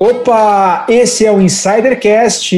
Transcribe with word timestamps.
Opa, 0.00 0.86
esse 0.88 1.26
é 1.26 1.32
o 1.32 1.40
Insidercast 1.40 2.54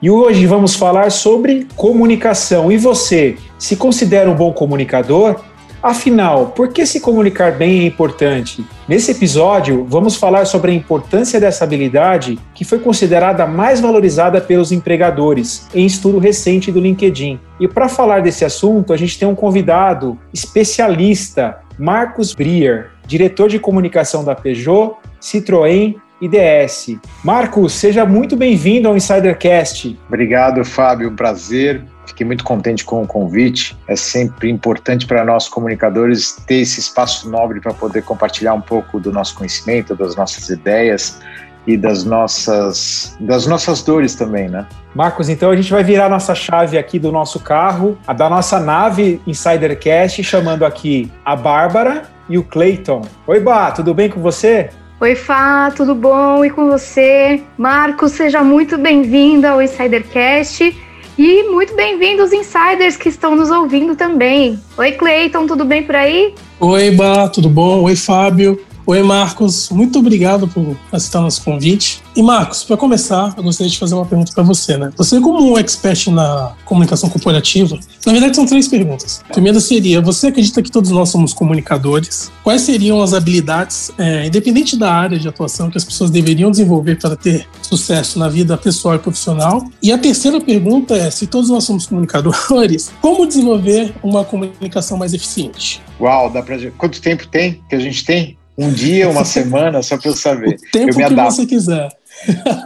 e 0.00 0.10
hoje 0.10 0.46
vamos 0.46 0.74
falar 0.74 1.10
sobre 1.10 1.66
comunicação. 1.76 2.72
E 2.72 2.78
você, 2.78 3.36
se 3.58 3.76
considera 3.76 4.30
um 4.30 4.34
bom 4.34 4.50
comunicador? 4.50 5.42
Afinal, 5.82 6.46
por 6.56 6.68
que 6.68 6.86
se 6.86 7.00
comunicar 7.00 7.52
bem 7.52 7.80
é 7.80 7.84
importante? 7.84 8.64
Nesse 8.88 9.10
episódio, 9.10 9.84
vamos 9.86 10.16
falar 10.16 10.46
sobre 10.46 10.72
a 10.72 10.74
importância 10.74 11.38
dessa 11.38 11.64
habilidade 11.64 12.38
que 12.54 12.64
foi 12.64 12.78
considerada 12.78 13.46
mais 13.46 13.78
valorizada 13.82 14.40
pelos 14.40 14.72
empregadores 14.72 15.68
em 15.74 15.84
estudo 15.84 16.18
recente 16.18 16.72
do 16.72 16.80
LinkedIn. 16.80 17.38
E 17.60 17.68
para 17.68 17.90
falar 17.90 18.22
desse 18.22 18.42
assunto, 18.42 18.94
a 18.94 18.96
gente 18.96 19.18
tem 19.18 19.28
um 19.28 19.34
convidado 19.34 20.18
especialista, 20.32 21.58
Marcos 21.78 22.32
Brier, 22.32 22.90
diretor 23.06 23.50
de 23.50 23.58
comunicação 23.58 24.24
da 24.24 24.34
Peugeot, 24.34 24.94
Citroën 25.20 25.96
IDS. 26.24 26.98
Marcos, 27.22 27.72
seja 27.72 28.04
muito 28.04 28.36
bem-vindo 28.36 28.88
ao 28.88 28.96
Insidercast. 28.96 29.98
Obrigado, 30.08 30.64
Fábio. 30.64 31.10
Um 31.10 31.16
prazer. 31.16 31.82
Fiquei 32.06 32.26
muito 32.26 32.44
contente 32.44 32.84
com 32.84 33.02
o 33.02 33.06
convite. 33.06 33.76
É 33.88 33.96
sempre 33.96 34.50
importante 34.50 35.06
para 35.06 35.24
nós 35.24 35.48
comunicadores 35.48 36.32
ter 36.46 36.56
esse 36.56 36.80
espaço 36.80 37.28
nobre 37.28 37.60
para 37.60 37.72
poder 37.72 38.02
compartilhar 38.02 38.54
um 38.54 38.60
pouco 38.60 39.00
do 39.00 39.10
nosso 39.10 39.34
conhecimento, 39.34 39.94
das 39.94 40.14
nossas 40.14 40.48
ideias 40.48 41.20
e 41.66 41.76
das 41.76 42.04
nossas 42.04 43.16
das 43.18 43.46
nossas 43.46 43.82
dores 43.82 44.14
também, 44.14 44.48
né? 44.48 44.66
Marcos, 44.94 45.28
então 45.28 45.50
a 45.50 45.56
gente 45.56 45.72
vai 45.72 45.82
virar 45.82 46.08
nossa 46.08 46.34
chave 46.34 46.76
aqui 46.76 46.98
do 46.98 47.10
nosso 47.10 47.40
carro, 47.40 47.98
a 48.06 48.12
da 48.12 48.28
nossa 48.28 48.60
nave 48.60 49.20
Insidercast, 49.26 50.22
chamando 50.22 50.64
aqui 50.64 51.10
a 51.24 51.34
Bárbara 51.34 52.02
e 52.28 52.38
o 52.38 52.44
Clayton. 52.44 53.02
Oi, 53.26 53.40
Bá, 53.40 53.72
tudo 53.72 53.94
bem 53.94 54.08
com 54.08 54.20
você? 54.20 54.70
Oi, 55.04 55.14
Fá, 55.14 55.70
tudo 55.70 55.94
bom? 55.94 56.42
E 56.46 56.48
com 56.48 56.66
você? 56.70 57.42
Marcos, 57.58 58.12
seja 58.12 58.42
muito 58.42 58.78
bem-vindo 58.78 59.46
ao 59.46 59.60
Insidercast 59.60 60.74
e 61.18 61.42
muito 61.42 61.76
bem-vindos 61.76 62.32
insiders 62.32 62.96
que 62.96 63.10
estão 63.10 63.36
nos 63.36 63.50
ouvindo 63.50 63.94
também. 63.94 64.58
Oi, 64.78 64.92
Cleiton, 64.92 65.46
tudo 65.46 65.62
bem 65.62 65.82
por 65.82 65.94
aí? 65.94 66.34
Oi, 66.58 66.90
Bá, 66.92 67.28
tudo 67.28 67.50
bom? 67.50 67.82
Oi, 67.82 67.94
Fábio. 67.94 68.58
Oi, 68.86 69.02
Marcos. 69.02 69.70
Muito 69.70 69.98
obrigado 69.98 70.46
por 70.46 70.76
aceitar 70.92 71.22
nosso 71.22 71.42
convite. 71.42 72.02
E, 72.14 72.22
Marcos, 72.22 72.64
para 72.64 72.76
começar, 72.76 73.32
eu 73.34 73.42
gostaria 73.42 73.70
de 73.70 73.78
fazer 73.78 73.94
uma 73.94 74.04
pergunta 74.04 74.30
para 74.34 74.42
você, 74.42 74.76
né? 74.76 74.90
Você, 74.98 75.18
como 75.20 75.52
um 75.52 75.58
expert 75.58 76.08
na 76.08 76.54
comunicação 76.66 77.08
corporativa, 77.08 77.78
na 78.04 78.12
verdade 78.12 78.36
são 78.36 78.44
três 78.44 78.68
perguntas. 78.68 79.22
A 79.26 79.32
primeira 79.32 79.58
seria: 79.58 80.02
você 80.02 80.26
acredita 80.26 80.62
que 80.62 80.70
todos 80.70 80.90
nós 80.90 81.08
somos 81.08 81.32
comunicadores? 81.32 82.30
Quais 82.42 82.60
seriam 82.60 83.02
as 83.02 83.14
habilidades, 83.14 83.90
é, 83.96 84.26
independente 84.26 84.76
da 84.76 84.92
área 84.92 85.18
de 85.18 85.26
atuação, 85.26 85.70
que 85.70 85.78
as 85.78 85.84
pessoas 85.84 86.10
deveriam 86.10 86.50
desenvolver 86.50 86.98
para 86.98 87.16
ter 87.16 87.48
sucesso 87.62 88.18
na 88.18 88.28
vida 88.28 88.54
pessoal 88.58 88.96
e 88.96 88.98
profissional? 88.98 89.64
E 89.82 89.92
a 89.92 89.96
terceira 89.96 90.42
pergunta 90.42 90.94
é: 90.94 91.10
se 91.10 91.26
todos 91.26 91.48
nós 91.48 91.64
somos 91.64 91.86
comunicadores, 91.86 92.92
como 93.00 93.26
desenvolver 93.26 93.94
uma 94.02 94.26
comunicação 94.26 94.98
mais 94.98 95.14
eficiente? 95.14 95.80
Uau, 95.98 96.28
dá 96.28 96.42
pra... 96.42 96.58
quanto 96.76 97.00
tempo 97.00 97.26
tem 97.28 97.62
que 97.66 97.74
a 97.74 97.80
gente 97.80 98.04
tem? 98.04 98.36
Um 98.56 98.70
dia, 98.72 99.08
uma 99.08 99.24
semana, 99.24 99.82
só 99.82 99.98
para 99.98 100.10
eu 100.10 100.14
saber. 100.14 100.56
O 100.64 100.70
tempo 100.70 101.00
eu 101.00 101.10
me 101.10 101.14
que 101.14 101.22
você 101.22 101.46
quiser. 101.46 101.88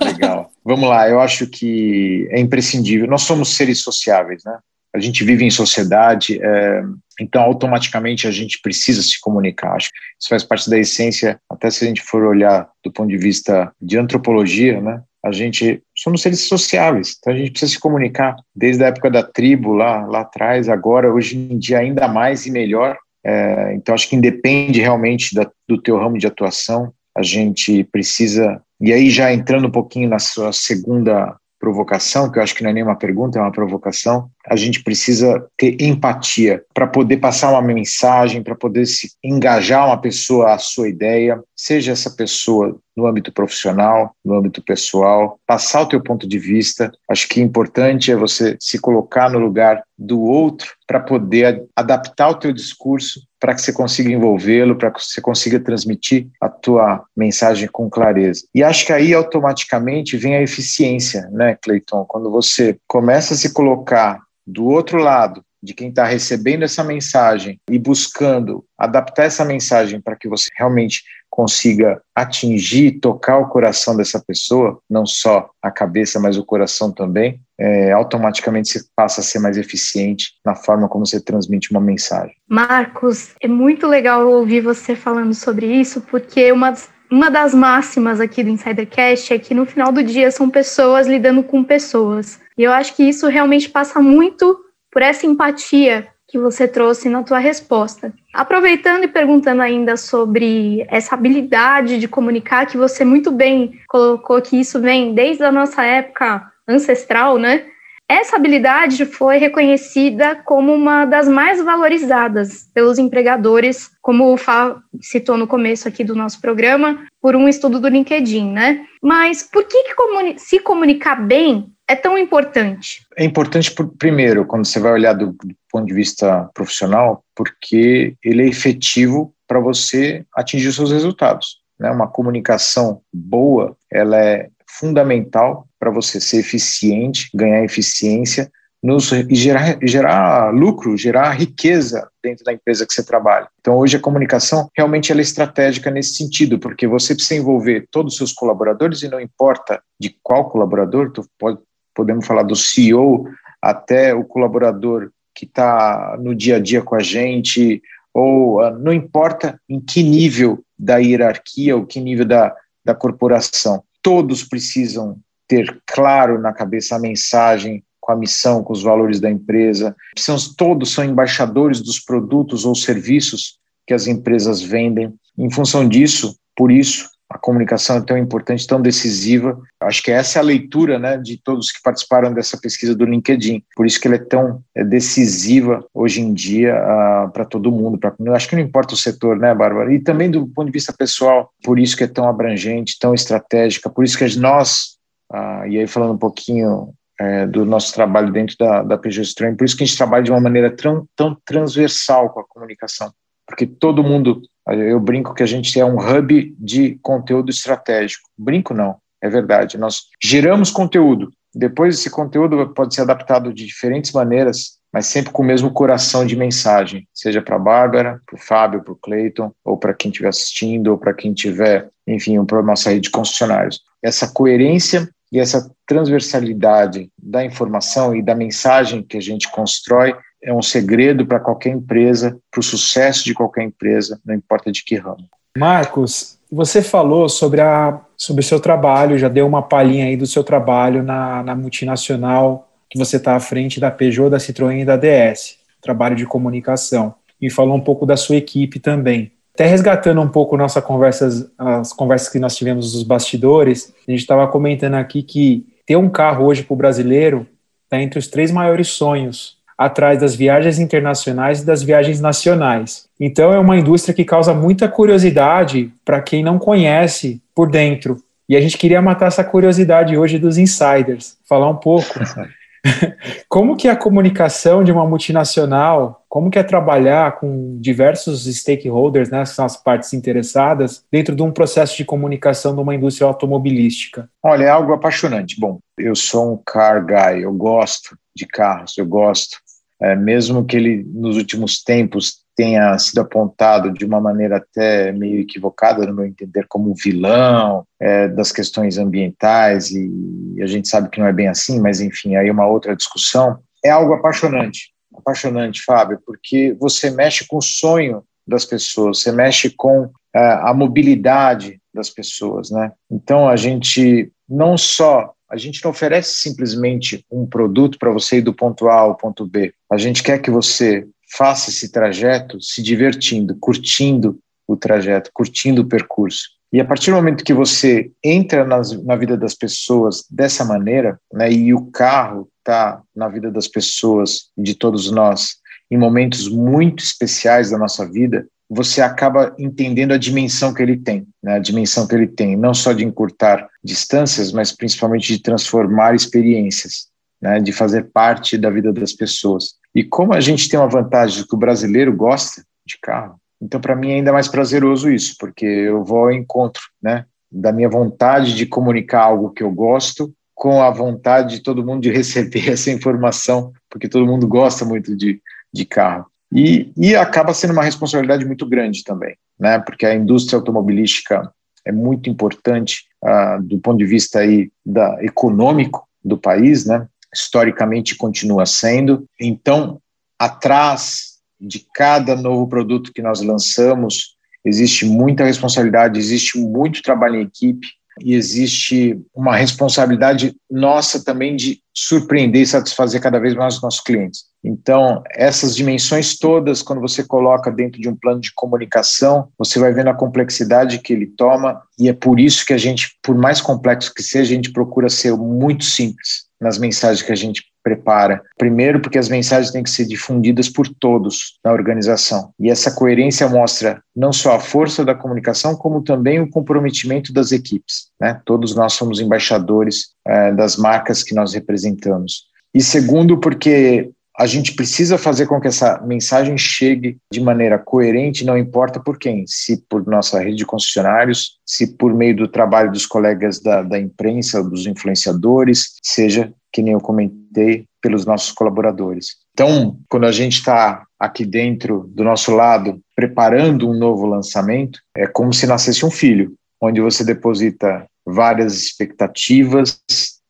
Legal. 0.05 0.51
Vamos 0.65 0.89
lá, 0.89 1.09
eu 1.09 1.21
acho 1.21 1.47
que 1.47 2.29
é 2.31 2.41
imprescindível. 2.41 3.07
Nós 3.07 3.23
somos 3.23 3.57
seres 3.57 3.83
sociáveis, 3.83 4.43
né? 4.45 4.59
A 4.95 4.99
gente 4.99 5.23
vive 5.23 5.45
em 5.45 5.51
sociedade, 5.51 6.41
é, 6.43 6.83
então 7.21 7.43
automaticamente 7.43 8.27
a 8.27 8.31
gente 8.31 8.59
precisa 8.63 9.03
se 9.03 9.21
comunicar. 9.21 9.77
Acho 9.77 9.91
que 9.91 9.99
isso 10.19 10.29
faz 10.29 10.43
parte 10.45 10.69
da 10.71 10.79
essência, 10.79 11.39
até 11.51 11.71
se 11.71 11.85
a 11.85 11.89
gente 11.89 12.03
for 12.03 12.25
olhar 12.25 12.69
do 12.83 12.93
ponto 12.93 13.09
de 13.09 13.19
vista 13.19 13.71
de 13.81 13.99
antropologia, 13.99 14.81
né? 14.81 15.03
A 15.25 15.33
gente 15.33 15.83
somos 15.97 16.23
seres 16.23 16.41
sociáveis, 16.41 17.17
então 17.19 17.33
a 17.33 17.37
gente 17.37 17.51
precisa 17.51 17.73
se 17.73 17.81
comunicar 17.81 18.37
desde 18.55 18.85
a 18.85 18.89
época 18.89 19.11
da 19.11 19.23
tribo 19.23 19.73
lá, 19.73 20.07
lá 20.07 20.21
atrás, 20.21 20.69
agora, 20.69 21.13
hoje 21.13 21.37
em 21.37 21.59
dia 21.59 21.79
ainda 21.79 22.09
mais 22.09 22.47
e 22.47 22.51
melhor, 22.51 22.97
é, 23.25 23.75
então, 23.75 23.95
acho 23.95 24.09
que 24.09 24.17
independe 24.17 24.81
realmente 24.81 25.35
da, 25.35 25.51
do 25.69 25.81
teu 25.81 25.99
ramo 25.99 26.19
de 26.19 26.27
atuação, 26.27 26.93
a 27.17 27.23
gente 27.23 27.85
precisa. 27.85 28.61
E 28.81 28.93
aí, 28.93 29.11
já 29.11 29.33
entrando 29.33 29.67
um 29.67 29.73
pouquinho 29.73 30.09
na 30.09 30.19
sua 30.19 30.53
segunda 30.53 31.37
provocação, 31.59 32.31
que 32.31 32.39
eu 32.39 32.43
acho 32.43 32.55
que 32.55 32.63
não 32.63 32.71
é 32.71 32.73
nenhuma 32.73 32.97
pergunta, 32.97 33.39
é 33.39 33.43
uma 33.43 33.51
provocação, 33.51 34.31
a 34.47 34.55
gente 34.55 34.83
precisa 34.83 35.45
ter 35.57 35.77
empatia 35.83 36.63
para 36.73 36.87
poder 36.87 37.17
passar 37.17 37.51
uma 37.51 37.63
mensagem, 37.63 38.43
para 38.43 38.55
poder 38.55 38.87
se 38.87 39.11
engajar 39.25 39.87
uma 39.87 40.01
pessoa 40.01 40.55
à 40.55 40.59
sua 40.59 40.89
ideia, 40.89 41.43
seja 41.59 41.91
essa 41.91 42.11
pessoa 42.11 42.79
no 42.97 43.07
âmbito 43.07 43.33
profissional, 43.33 44.15
no 44.25 44.35
âmbito 44.35 44.63
pessoal, 44.63 45.39
passar 45.45 45.83
o 45.83 45.89
teu 45.89 46.01
ponto 46.01 46.27
de 46.27 46.39
vista. 46.39 46.91
Acho 47.11 47.29
que 47.29 47.41
importante 47.41 48.13
é 48.13 48.17
você 48.17 48.57
se 48.61 48.79
colocar 48.79 49.29
no 49.29 49.41
lugar 49.41 49.83
do 49.99 50.21
outro 50.23 50.69
para 50.87 51.01
poder 51.01 51.65
adaptar 51.75 52.29
o 52.29 52.37
teu 52.37 52.53
discurso 52.53 53.21
para 53.41 53.55
que 53.55 53.63
você 53.63 53.73
consiga 53.73 54.11
envolvê-lo, 54.11 54.77
para 54.77 54.91
que 54.91 55.03
você 55.03 55.21
consiga 55.21 55.59
transmitir 55.59 56.29
a 56.41 56.49
tua 56.49 57.05
mensagem 57.17 57.69
com 57.69 57.91
clareza. 57.91 58.45
E 58.55 58.63
acho 58.63 58.87
que 58.87 58.93
aí 58.93 59.13
automaticamente 59.13 60.17
vem 60.17 60.37
a 60.37 60.43
eficiência, 60.43 61.29
né, 61.33 61.57
Cleiton? 61.61 62.05
Quando 62.05 62.31
você 62.31 62.79
começa 62.87 63.35
a 63.35 63.37
se 63.37 63.53
colocar 63.53 64.21
do 64.47 64.67
outro 64.67 64.99
lado, 64.99 65.43
de 65.63 65.75
quem 65.75 65.89
está 65.89 66.05
recebendo 66.05 66.63
essa 66.63 66.85
mensagem 66.85 67.61
e 67.71 67.79
buscando 67.79 68.65
adaptar 68.77 69.25
essa 69.25 69.45
mensagem 69.45 70.01
para 70.01 70.17
que 70.17 70.29
você 70.29 70.49
realmente 70.57 71.03
consiga 71.29 72.01
atingir, 72.15 73.01
tocar 73.01 73.39
o 73.39 73.49
coração 73.49 73.97
dessa 73.97 74.21
pessoa, 74.21 74.81
não 74.89 75.05
só 75.05 75.51
a 75.63 75.71
cabeça, 75.71 76.19
mas 76.19 76.37
o 76.37 76.45
coração 76.45 76.91
também, 76.91 77.41
é, 77.59 77.93
automaticamente 77.93 78.69
você 78.69 78.85
passa 78.97 79.21
a 79.21 79.25
ser 79.25 79.39
mais 79.39 79.57
eficiente 79.57 80.33
na 80.45 80.55
forma 80.55 80.89
como 80.89 81.07
você 81.07 81.21
transmite 81.21 81.71
uma 81.71 81.81
mensagem. 81.81 82.35
Marcos, 82.49 83.35
é 83.41 83.49
muito 83.49 83.87
legal 83.87 84.27
ouvir 84.29 84.61
você 84.61 84.97
falando 84.97 85.35
sobre 85.35 85.67
isso, 85.67 86.01
porque 86.01 86.51
uma 86.51 86.75
uma 87.11 87.31
das 87.31 87.55
máximas 87.55 88.21
aqui 88.21 88.45
do 88.45 88.51
Insidercast 88.51 89.33
é 89.33 89.39
que 89.39 89.55
no 89.55 89.65
final 89.65 89.91
do 89.91 90.03
dia 90.03 90.31
são 90.31 90.51
pessoas 90.51 91.07
lidando 91.07 91.43
com 91.43 91.65
pessoas. 91.65 92.39
E 92.57 92.63
eu 92.63 92.73
acho 92.73 92.95
que 92.95 93.03
isso 93.03 93.27
realmente 93.29 93.71
passa 93.71 93.99
muito 93.99 94.59
por 94.99 95.03
essa 95.03 95.27
empatia 95.27 96.09
que 96.27 96.37
você 96.37 96.67
trouxe 96.67 97.09
na 97.09 97.23
tua 97.23 97.39
resposta. 97.39 98.13
Aproveitando 98.35 99.05
e 99.05 99.09
perguntando 99.09 99.63
ainda 99.63 99.97
sobre 99.97 100.85
essa 100.89 101.15
habilidade 101.15 102.01
de 102.01 102.09
comunicar, 102.09 102.67
que 102.67 102.77
você 102.77 103.05
muito 103.05 103.31
bem 103.31 103.79
colocou 103.87 104.43
que 104.43 104.59
isso 104.59 104.81
vem 104.81 105.15
desde 105.15 105.45
a 105.45 105.53
nossa 105.53 105.85
época 105.85 106.51
ancestral, 106.67 107.39
né? 107.39 107.65
Essa 108.09 108.35
habilidade 108.35 109.07
foi 109.07 109.39
reconhecida 109.39 110.35
como 110.35 110.75
uma 110.75 111.05
das 111.05 111.29
mais 111.29 111.63
valorizadas 111.63 112.69
pelos 112.75 112.99
empregadores, 112.99 113.93
como 114.03 114.33
o 114.33 114.37
Fá 114.37 114.81
citou 115.01 115.37
no 115.37 115.47
começo 115.47 115.87
aqui 115.87 116.03
do 116.03 116.17
nosso 116.17 116.41
programa, 116.41 117.07
por 117.23 117.37
um 117.37 117.49
estudo 117.49 117.79
do 117.79 117.87
LinkedIn, 117.87 118.51
né? 118.51 118.85
Mas 119.01 119.45
por 119.45 119.63
que, 119.63 119.85
que 119.85 119.95
comuni 119.95 120.41
se 120.41 120.59
comunicar 120.59 121.25
bem 121.25 121.73
é 121.89 121.97
tão 121.97 122.19
importante? 122.19 123.07
É 123.17 123.25
importante, 123.25 123.73
por, 123.73 123.89
primeiro, 123.97 124.45
quando 124.45 124.67
você 124.67 124.79
vai 124.79 124.93
olhar 124.93 125.15
do, 125.15 125.29
do 125.33 125.57
ponto 125.71 125.87
de 125.87 125.95
vista 125.95 126.49
profissional, 126.53 127.25
porque 127.35 128.15
ele 128.23 128.43
é 128.43 128.47
efetivo 128.47 129.35
para 129.47 129.59
você 129.59 130.25
atingir 130.35 130.69
os 130.69 130.77
seus 130.77 130.93
resultados. 130.93 131.61
Né? 131.81 131.91
Uma 131.91 132.07
comunicação 132.07 133.01
boa, 133.13 133.75
ela 133.91 134.23
é 134.23 134.51
fundamental 134.69 135.67
para 135.79 135.91
você 135.91 136.21
ser 136.21 136.39
eficiente, 136.39 137.31
ganhar 137.35 137.65
eficiência 137.65 138.51
nos, 138.83 139.11
e 139.11 139.35
gerar, 139.35 139.79
gerar 139.83 140.55
lucro, 140.55 140.97
gerar 140.97 141.31
riqueza 141.33 142.09
dentro 142.23 142.45
da 142.45 142.53
empresa 142.53 142.87
que 142.87 142.93
você 142.93 143.05
trabalha. 143.05 143.49
Então, 143.61 143.77
hoje 143.77 143.97
a 143.97 144.01
comunicação 144.01 144.69
realmente 144.77 145.11
ela 145.11 145.21
é 145.21 145.23
estratégica 145.23 145.91
nesse 145.91 146.15
sentido, 146.15 146.59
porque 146.59 146.87
você 146.87 147.15
precisa 147.15 147.41
envolver 147.41 147.87
todos 147.91 148.13
os 148.13 148.19
seus 148.19 148.33
colaboradores 148.33 149.03
e 149.03 149.09
não 149.09 149.21
importa 149.21 149.83
de 149.99 150.17
qual 150.23 150.49
colaborador, 150.51 151.11
tu 151.11 151.25
pode, 151.39 151.59
podemos 151.99 152.25
falar 152.25 152.45
do 152.45 152.55
CEO 152.55 153.29
até 153.61 154.15
o 154.15 154.23
colaborador 154.23 155.11
que 155.35 155.45
está 155.45 156.17
no 156.21 156.33
dia 156.33 156.57
a 156.57 156.61
dia 156.61 156.81
com 156.81 156.95
a 156.95 157.01
gente, 157.01 157.83
ou 158.15 158.63
uh, 158.63 158.79
não 158.79 158.93
importa 158.93 159.61
em 159.69 159.81
que 159.81 160.01
nível 160.05 160.65
da 160.79 160.99
hierarquia 160.99 161.77
ou 161.77 161.85
que 161.85 162.01
nível 162.01 162.25
da, 162.25 162.55
da 162.85 162.95
corporação 162.95 163.83
todos 164.01 164.45
precisam 164.45 165.19
ter 165.49 165.83
claro 165.85 166.41
na 166.41 166.53
cabeça 166.53 166.95
a 166.95 167.01
mensagem 167.01 167.83
com 168.01 168.13
a 168.13 168.17
missão, 168.17 168.63
com 168.63 168.73
os 168.73 168.83
valores 168.83 169.19
da 169.19 169.29
empresa. 169.29 169.97
Precisamos, 170.13 170.55
todos 170.55 170.93
são 170.93 171.05
embaixadores 171.05 171.81
dos 171.81 171.99
produtos 171.99 172.65
ou 172.65 172.77
serviços 172.77 173.59
que 173.85 173.93
as 173.93 174.07
empresas 174.07 174.63
vendem. 174.63 175.13
Em 175.37 175.51
função 175.51 175.89
disso, 175.89 176.39
por 176.57 176.71
isso, 176.71 177.09
a 177.31 177.39
comunicação 177.39 177.99
é 177.99 178.01
tão 178.01 178.17
importante, 178.17 178.67
tão 178.67 178.81
decisiva. 178.81 179.61
Acho 179.81 180.03
que 180.03 180.11
essa 180.11 180.39
é 180.39 180.41
a 180.41 180.45
leitura 180.45 180.99
né, 180.99 181.19
de 181.19 181.41
todos 181.43 181.71
que 181.71 181.83
participaram 181.83 182.33
dessa 182.33 182.59
pesquisa 182.59 182.95
do 182.95 183.05
LinkedIn. 183.05 183.63
Por 183.77 183.85
isso 183.85 184.01
que 184.01 184.09
ela 184.09 184.17
é 184.17 184.25
tão 184.25 184.63
é, 184.75 184.83
decisiva 184.83 185.85
hoje 185.93 186.23
em 186.23 186.33
dia 186.33 186.75
uh, 186.75 187.31
para 187.31 187.45
todo 187.45 187.71
mundo. 187.71 187.99
Pra, 187.99 188.15
acho 188.35 188.49
que 188.49 188.57
não 188.57 188.63
importa 188.63 188.95
o 188.95 188.97
setor, 188.97 189.37
né, 189.37 189.55
Bárbara? 189.55 189.93
E 189.93 190.01
também 190.01 190.31
do 190.31 190.47
ponto 190.49 190.67
de 190.67 190.73
vista 190.73 190.93
pessoal, 190.97 191.51
por 191.63 191.79
isso 191.79 191.97
que 191.97 192.05
é 192.05 192.09
tão 192.09 192.27
abrangente, 192.27 192.99
tão 192.99 193.13
estratégica, 193.13 193.91
por 193.91 194.05
isso 194.05 194.17
que 194.17 194.39
nós, 194.39 194.97
uh, 195.31 195.67
e 195.69 195.79
aí 195.79 195.87
falando 195.87 196.15
um 196.15 196.19
pouquinho 196.19 196.95
é, 197.21 197.47
do 197.47 197.65
nosso 197.65 197.93
trabalho 197.93 198.33
dentro 198.33 198.57
da, 198.59 198.83
da 198.83 198.97
Peugeot 198.97 199.35
por 199.57 199.65
isso 199.65 199.77
que 199.77 199.83
a 199.83 199.87
gente 199.87 199.97
trabalha 199.97 200.23
de 200.23 200.31
uma 200.31 200.41
maneira 200.41 200.75
tão, 200.75 201.07
tão 201.17 201.37
transversal 201.45 202.31
com 202.31 202.41
a 202.41 202.47
comunicação, 202.47 203.13
porque 203.47 203.67
todo 203.67 204.05
mundo, 204.05 204.41
eu 204.71 205.01
brinco 205.01 205.35
que 205.35 205.43
a 205.43 205.47
gente 205.47 205.79
é 205.79 205.85
um 205.85 205.99
hub 205.99 206.55
de 206.59 206.99
conteúdo 207.03 207.51
estratégico, 207.51 208.29
brinco 208.37 208.75
não, 208.75 208.97
é 209.23 209.29
verdade, 209.29 209.79
nós 209.79 210.03
geramos 210.23 210.71
conteúdo, 210.71 211.31
depois 211.55 211.99
esse 211.99 212.11
conteúdo 212.11 212.69
pode 212.75 212.95
ser 212.95 213.03
adaptado 213.03 213.53
de 213.53 213.67
diferentes 213.67 214.13
maneiras, 214.13 214.79
mas 214.93 215.07
sempre 215.07 215.33
com 215.33 215.43
o 215.43 215.47
mesmo 215.47 215.73
coração 215.73 216.25
de 216.25 216.37
mensagem, 216.37 217.07
seja 217.13 217.43
para 217.43 217.57
a 217.57 217.59
Bárbara, 217.59 218.21
para 218.27 218.37
o 218.37 218.41
Fábio, 218.41 218.83
para 218.83 218.93
o 218.93 218.97
Cleiton, 218.97 219.53
ou 219.65 219.77
para 219.77 219.95
quem 219.95 220.11
estiver 220.11 220.29
assistindo, 220.29 220.89
ou 220.89 220.99
para 220.99 221.15
quem 221.15 221.35
tiver, 221.35 221.89
enfim, 222.07 222.43
para 222.45 222.61
a 222.61 222.63
nossa 222.63 222.91
rede 222.91 223.03
de 223.03 223.11
concessionários. 223.11 223.81
Essa 224.03 224.29
coerência 224.29 225.09
e 225.33 225.39
essa 225.39 225.71
transversalidade 225.87 227.11
da 227.21 227.45
informação 227.45 228.15
e 228.15 228.23
da 228.23 228.35
mensagem 228.35 229.03
que 229.03 229.17
a 229.17 229.23
gente 229.23 229.51
constrói 229.51 230.15
é 230.43 230.53
um 230.53 230.63
segredo 230.63 231.27
para 231.27 231.41
qualquer 231.41 231.71
empresa, 231.71 232.39
para 232.51 232.61
o 232.61 232.63
sucesso 232.63 233.25
de 233.25 233.35
qualquer 233.35 233.65
empresa, 233.65 234.21
não 234.25 234.35
importa 234.35 234.71
de 234.71 234.85
que 234.85 234.97
ramo. 234.97 235.29
Marcos, 235.57 236.39
você 236.51 236.81
falou 236.81 237.29
sobre, 237.29 237.61
a, 237.61 238.01
sobre 238.17 238.41
o 238.41 238.45
seu 238.45 238.61
trabalho, 238.61 239.19
já 239.19 239.29
deu 239.29 239.47
uma 239.47 239.63
palhinha 239.63 240.07
aí 240.07 240.17
do 240.17 240.27
seu 240.27 240.45
trabalho 240.45 241.03
na, 241.03 241.43
na 241.43 241.55
multinacional 241.55 242.69
que 242.89 242.99
você 242.99 243.17
está 243.17 243.37
à 243.37 243.41
frente 243.41 243.79
da 243.79 243.91
Peugeot, 243.91 244.31
da 244.31 244.39
Citroën 244.39 244.81
e 244.81 244.85
da 244.85 244.97
DS, 244.97 245.59
trabalho 245.83 246.17
de 246.17 246.25
comunicação. 246.25 247.15
E 247.41 247.51
falou 247.51 247.77
um 247.77 247.81
pouco 247.81 248.07
da 248.07 248.17
sua 248.17 248.37
equipe 248.37 248.81
também. 248.81 249.31
Até 249.55 249.67
resgatando 249.67 250.21
um 250.21 250.29
pouco 250.29 250.57
nossa 250.57 250.81
conversas, 250.81 251.51
as 251.59 251.93
conversas 251.93 252.29
que 252.29 252.39
nós 252.39 252.57
tivemos 252.57 252.95
nos 252.95 253.03
bastidores, 253.03 253.93
a 254.07 254.11
gente 254.11 254.21
estava 254.21 254.47
comentando 254.47 254.95
aqui 254.95 255.23
que 255.23 255.67
ter 255.85 255.97
um 255.97 256.09
carro 256.09 256.47
hoje 256.47 256.63
para 256.63 256.75
o 256.75 256.77
brasileiro 256.77 257.47
está 257.85 258.01
entre 258.01 258.19
os 258.19 258.29
três 258.29 258.51
maiores 258.51 258.89
sonhos, 258.89 259.58
atrás 259.79 260.19
das 260.19 260.35
viagens 260.35 260.81
internacionais 260.81 261.63
e 261.63 261.67
das 261.67 261.83
viagens 261.83 262.21
nacionais. 262.21 263.07
Então 263.21 263.53
é 263.53 263.59
uma 263.59 263.79
indústria 263.79 264.13
que 264.13 264.25
causa 264.25 264.53
muita 264.53 264.89
curiosidade 264.89 265.93
para 266.05 266.21
quem 266.21 266.43
não 266.43 266.59
conhece 266.59 267.41
por 267.55 267.71
dentro. 267.71 268.17
E 268.49 268.57
a 268.57 268.61
gente 268.61 268.77
queria 268.77 269.01
matar 269.01 269.27
essa 269.27 269.45
curiosidade 269.45 270.17
hoje 270.17 270.39
dos 270.39 270.59
insiders, 270.59 271.37
falar 271.49 271.69
um 271.69 271.77
pouco 271.77 272.15
como 273.49 273.77
que 273.77 273.89
é 273.89 273.91
a 273.91 273.97
comunicação 273.97 274.83
de 274.83 274.91
uma 274.91 275.07
multinacional, 275.07 276.25
como 276.29 276.51
que 276.51 276.59
é 276.59 276.63
trabalhar 276.63 277.39
com 277.39 277.77
diversos 277.79 278.47
stakeholders, 278.47 279.31
né, 279.31 279.45
são 279.45 279.65
as 279.65 279.77
partes 279.77 280.13
interessadas, 280.13 281.05
dentro 281.13 281.37
de 281.37 281.43
um 281.43 281.53
processo 281.53 281.97
de 281.97 282.05
comunicação 282.05 282.75
de 282.75 282.81
uma 282.81 282.95
indústria 282.95 283.27
automobilística? 283.27 284.29
Olha, 284.43 284.65
é 284.65 284.71
algo 284.71 284.93
apaixonante. 284.93 285.59
Bom, 285.61 285.79
eu 285.99 286.17
sou 286.17 286.55
um 286.55 286.63
car 286.65 287.05
guy, 287.05 287.43
eu 287.43 287.53
gosto 287.53 288.17
de 288.35 288.47
carros, 288.47 288.97
eu 288.97 289.07
gosto. 289.07 289.59
É, 290.01 290.15
mesmo 290.15 290.65
que 290.65 290.77
ele, 290.77 291.05
nos 291.13 291.37
últimos 291.37 291.83
tempos, 291.83 292.45
tenha 292.59 292.99
sido 292.99 293.21
apontado 293.21 293.93
de 293.93 294.05
uma 294.05 294.21
maneira 294.21 294.57
até 294.57 295.13
meio 295.13 295.41
equivocada, 295.41 296.05
no 296.05 296.15
meu 296.15 296.27
entender, 296.27 296.67
como 296.69 296.91
um 296.91 296.95
vilão 296.95 297.85
é, 298.01 298.27
das 298.27 298.51
questões 298.51 298.99
ambientais, 298.99 299.91
e 299.93 300.57
a 300.61 300.67
gente 300.67 300.89
sabe 300.89 301.09
que 301.09 301.21
não 301.21 301.27
é 301.27 301.33
bem 301.33 301.47
assim, 301.47 301.81
mas 301.81 302.01
enfim, 302.01 302.35
aí 302.35 302.51
uma 302.51 302.67
outra 302.67 302.97
discussão. 302.97 303.59
É 303.85 303.91
algo 303.91 304.13
apaixonante, 304.13 304.93
apaixonante, 305.15 305.85
Fábio, 305.85 306.21
porque 306.27 306.77
você 306.81 307.11
mexe 307.11 307.47
com 307.47 307.59
o 307.59 307.63
sonho 307.63 308.25
das 308.45 308.65
pessoas, 308.65 309.21
você 309.21 309.31
mexe 309.31 309.71
com 309.71 310.11
é, 310.35 310.41
a 310.63 310.75
mobilidade 310.75 311.81
das 311.95 312.11
pessoas, 312.11 312.71
né? 312.71 312.93
Então 313.11 313.49
a 313.49 313.55
gente 313.55 314.33
não 314.49 314.77
só 314.77 315.33
a 315.51 315.57
gente 315.57 315.83
não 315.83 315.91
oferece 315.91 316.35
simplesmente 316.35 317.25
um 317.31 317.47
produto 317.47 317.99
para 317.99 318.13
você 318.13 318.39
ir 318.39 318.43
do 318.43 318.53
ponto 318.53 318.89
A 318.89 318.95
ao 318.95 319.17
ponto 319.17 319.47
B. 319.47 319.73
A 319.91 319.97
gente 319.97 320.23
quer 320.23 320.39
que 320.41 320.51
você 320.51 321.07
faça 321.37 321.71
esse 321.71 321.91
trajeto 321.91 322.61
se 322.61 322.83
divertindo, 322.83 323.57
curtindo 323.59 324.39
o 324.67 324.77
trajeto, 324.77 325.31
curtindo 325.33 325.83
o 325.83 325.87
percurso. 325.87 326.59
E 326.71 326.81
a 326.81 326.85
partir 326.85 327.11
do 327.11 327.17
momento 327.17 327.45
que 327.45 327.55
você 327.55 328.11
entra 328.23 328.65
nas, 328.65 328.93
na 329.03 329.17
vida 329.17 329.37
das 329.37 329.55
pessoas 329.55 330.25
dessa 330.31 330.65
maneira, 330.65 331.19
né, 331.33 331.51
e 331.51 331.73
o 331.73 331.87
carro 331.87 332.49
está 332.59 333.03
na 333.17 333.29
vida 333.29 333.51
das 333.51 333.67
pessoas, 333.67 334.51
de 334.57 334.75
todos 334.75 335.11
nós, 335.11 335.57
em 335.91 335.97
momentos 335.97 336.47
muito 336.47 337.03
especiais 337.03 337.71
da 337.71 337.79
nossa 337.79 338.07
vida, 338.07 338.47
você 338.69 339.01
acaba 339.01 339.55
entendendo 339.59 340.13
a 340.13 340.19
dimensão 340.19 340.75
que 340.75 340.83
ele 340.83 340.97
tem, 340.97 341.27
né, 341.43 341.55
a 341.55 341.59
dimensão 341.59 342.07
que 342.07 342.15
ele 342.15 342.27
tem, 342.27 342.57
não 342.57 342.75
só 342.75 342.93
de 342.93 343.05
encurtar 343.05 343.67
distâncias, 343.83 344.53
mas 344.53 344.73
principalmente 344.73 345.35
de 345.35 345.43
transformar 345.43 346.15
experiências, 346.15 347.09
né, 347.41 347.61
de 347.61 347.73
fazer 347.73 348.11
parte 348.13 348.59
da 348.59 348.69
vida 348.69 348.93
das 348.93 349.13
pessoas. 349.13 349.77
E 349.95 350.05
como 350.05 350.35
a 350.35 350.41
gente 350.41 350.69
tem 350.69 350.79
uma 350.79 350.89
vantagem 350.89 351.47
que 351.47 351.55
o 351.55 351.59
brasileiro 351.59 352.15
gosta 352.15 352.63
de 352.87 352.99
carro, 353.01 353.41
então 353.61 353.81
para 353.81 353.97
mim 353.97 354.11
é 354.11 354.15
ainda 354.17 354.33
mais 354.33 354.49
prazeroso 354.49 355.11
isso, 355.11 355.35
porque 355.39 355.65
eu 355.65 356.05
vou 356.05 356.25
ao 356.25 356.33
encontro, 356.33 356.83
né, 357.03 357.25
da 357.51 357.73
minha 357.73 357.89
vontade 357.89 358.55
de 358.55 358.67
comunicar 358.67 359.23
algo 359.23 359.51
que 359.51 359.63
eu 359.63 359.71
gosto 359.71 360.33
com 360.55 360.83
a 360.83 360.91
vontade 360.91 361.57
de 361.57 361.63
todo 361.63 361.85
mundo 361.85 362.03
de 362.03 362.11
receber 362.11 362.69
essa 362.73 362.91
informação, 362.91 363.73
porque 363.89 364.09
todo 364.09 364.27
mundo 364.27 364.47
gosta 364.47 364.85
muito 364.85 365.17
de, 365.17 365.41
de 365.73 365.87
carro. 365.87 366.27
E, 366.53 366.91
e 366.97 367.15
acaba 367.15 367.53
sendo 367.53 367.73
uma 367.73 367.85
responsabilidade 367.85 368.45
muito 368.45 368.67
grande 368.67 369.05
também, 369.05 369.37
né, 369.59 369.79
porque 369.79 370.07
a 370.07 370.15
indústria 370.15 370.59
automobilística 370.59 371.53
é 371.85 371.93
muito 371.93 372.29
importante 372.29 373.05
uh, 373.25 373.63
do 373.63 373.79
ponto 373.79 373.99
de 373.99 374.05
vista 374.05 374.41
aí 374.41 374.71
da 374.85 375.17
econômico 375.23 376.07
do 376.25 376.37
país, 376.37 376.85
né? 376.85 377.07
historicamente 377.35 378.17
continua 378.17 378.67
sendo. 378.67 379.25
Então, 379.41 380.01
atrás 380.39 381.39
de 381.61 381.87
cada 381.95 382.37
novo 382.37 382.69
produto 382.69 383.13
que 383.13 383.23
nós 383.23 383.41
lançamos, 383.41 384.37
existe 384.65 385.05
muita 385.05 385.45
responsabilidade, 385.45 386.19
existe 386.19 386.59
muito 386.59 387.03
trabalho 387.03 387.37
em 387.37 387.43
equipe 387.43 387.87
e 388.21 388.35
existe 388.35 389.21
uma 389.35 389.57
responsabilidade 389.57 390.57
nossa 390.71 391.25
também 391.25 391.57
de 391.57 391.81
surpreender 391.95 392.63
e 392.63 392.67
satisfazer 392.67 393.21
cada 393.21 393.39
vez 393.39 393.55
mais 393.55 393.77
os 393.77 393.83
nossos 393.83 394.01
clientes. 394.01 394.45
Então, 394.63 395.23
essas 395.31 395.77
dimensões 395.77 396.37
todas, 396.39 396.83
quando 396.83 397.01
você 397.01 397.23
coloca 397.25 397.71
dentro 397.71 398.01
de 398.01 398.09
um 398.09 398.17
plano 398.17 398.41
de 398.41 398.53
comunicação, 398.55 399.49
você 399.57 399.79
vai 399.79 399.93
vendo 399.93 400.09
a 400.09 400.15
complexidade 400.15 400.99
que 400.99 401.13
ele 401.13 401.27
toma, 401.27 401.81
e 401.99 402.09
é 402.09 402.13
por 402.13 402.41
isso 402.41 402.67
que 402.67 402.73
a 402.73 402.79
gente, 402.79 403.17
por 403.23 403.37
mais 403.37 403.61
complexo 403.61 404.13
que 404.13 404.23
seja, 404.23 404.53
a 404.53 404.57
gente 404.57 404.73
procura 404.73 405.09
ser 405.09 405.35
muito 405.37 405.85
simples 405.85 406.49
nas 406.61 406.79
mensagens 406.79 407.23
que 407.23 407.33
a 407.33 407.37
gente 407.37 407.63
prepara. 407.83 408.43
Primeiro, 408.59 409.01
porque 409.01 409.19
as 409.19 409.29
mensagens 409.29 409.71
têm 409.71 409.83
que 409.83 409.91
ser 409.91 410.05
difundidas 410.05 410.69
por 410.69 410.89
todos 410.89 411.59
na 411.65 411.73
organização. 411.73 412.53
E 412.59 412.69
essa 412.69 412.91
coerência 412.91 413.49
mostra 413.49 414.03
não 414.15 414.33
só 414.33 414.57
a 414.57 414.61
força 414.61 415.05
da 415.05 415.15
comunicação, 415.15 415.75
como 415.75 416.03
também 416.03 416.41
o 416.41 416.51
comprometimento 416.51 417.33
das 417.33 417.53
equipes. 417.53 418.09
Né? 418.21 418.41
Todos 418.45 418.75
nós 418.75 418.93
somos 418.93 419.21
embaixadores 419.21 420.09
é, 420.27 420.53
das 420.53 420.77
marcas 420.77 421.23
que 421.23 421.35
nós 421.35 421.55
representamos. 421.55 422.49
E 422.75 422.83
segundo, 422.83 423.39
porque 423.39 424.11
a 424.39 424.47
gente 424.47 424.75
precisa 424.75 425.19
fazer 425.19 425.47
com 425.47 425.61
que 425.61 425.67
essa 425.67 426.01
mensagem 426.07 426.57
chegue 426.57 427.19
de 427.33 427.41
maneira 427.41 427.77
coerente, 427.77 428.45
não 428.45 428.57
importa 428.57 429.01
por 429.01 429.19
quem, 429.19 429.45
se 429.49 429.83
por 429.89 430.07
nossa 430.07 430.39
rede 430.39 430.59
de 430.59 430.67
concessionários, 430.67 431.59
se 431.67 431.97
por 431.97 432.15
meio 432.15 432.37
do 432.37 432.47
trabalho 432.47 432.93
dos 432.93 433.05
colegas 433.05 433.61
da, 433.61 433.83
da 433.83 433.99
imprensa, 433.99 434.63
dos 434.63 434.87
influenciadores, 434.87 435.97
seja, 436.05 436.53
que 436.73 436.81
nem 436.81 436.93
eu 436.93 437.01
comentei, 437.01 437.85
pelos 438.01 438.25
nossos 438.25 438.53
colaboradores. 438.53 439.39
Então, 439.53 439.99
quando 440.09 440.27
a 440.27 440.31
gente 440.31 440.59
está 440.59 441.03
aqui 441.19 441.45
dentro 441.45 442.09
do 442.15 442.23
nosso 442.23 442.55
lado, 442.55 443.01
preparando 443.17 443.91
um 443.91 443.99
novo 443.99 444.25
lançamento, 444.25 445.01
é 445.17 445.27
como 445.27 445.53
se 445.53 445.67
nascesse 445.67 446.07
um 446.07 446.11
filho, 446.13 446.55
onde 446.81 447.01
você 447.01 447.25
deposita 447.25 448.07
várias 448.25 448.79
expectativas, 448.79 450.01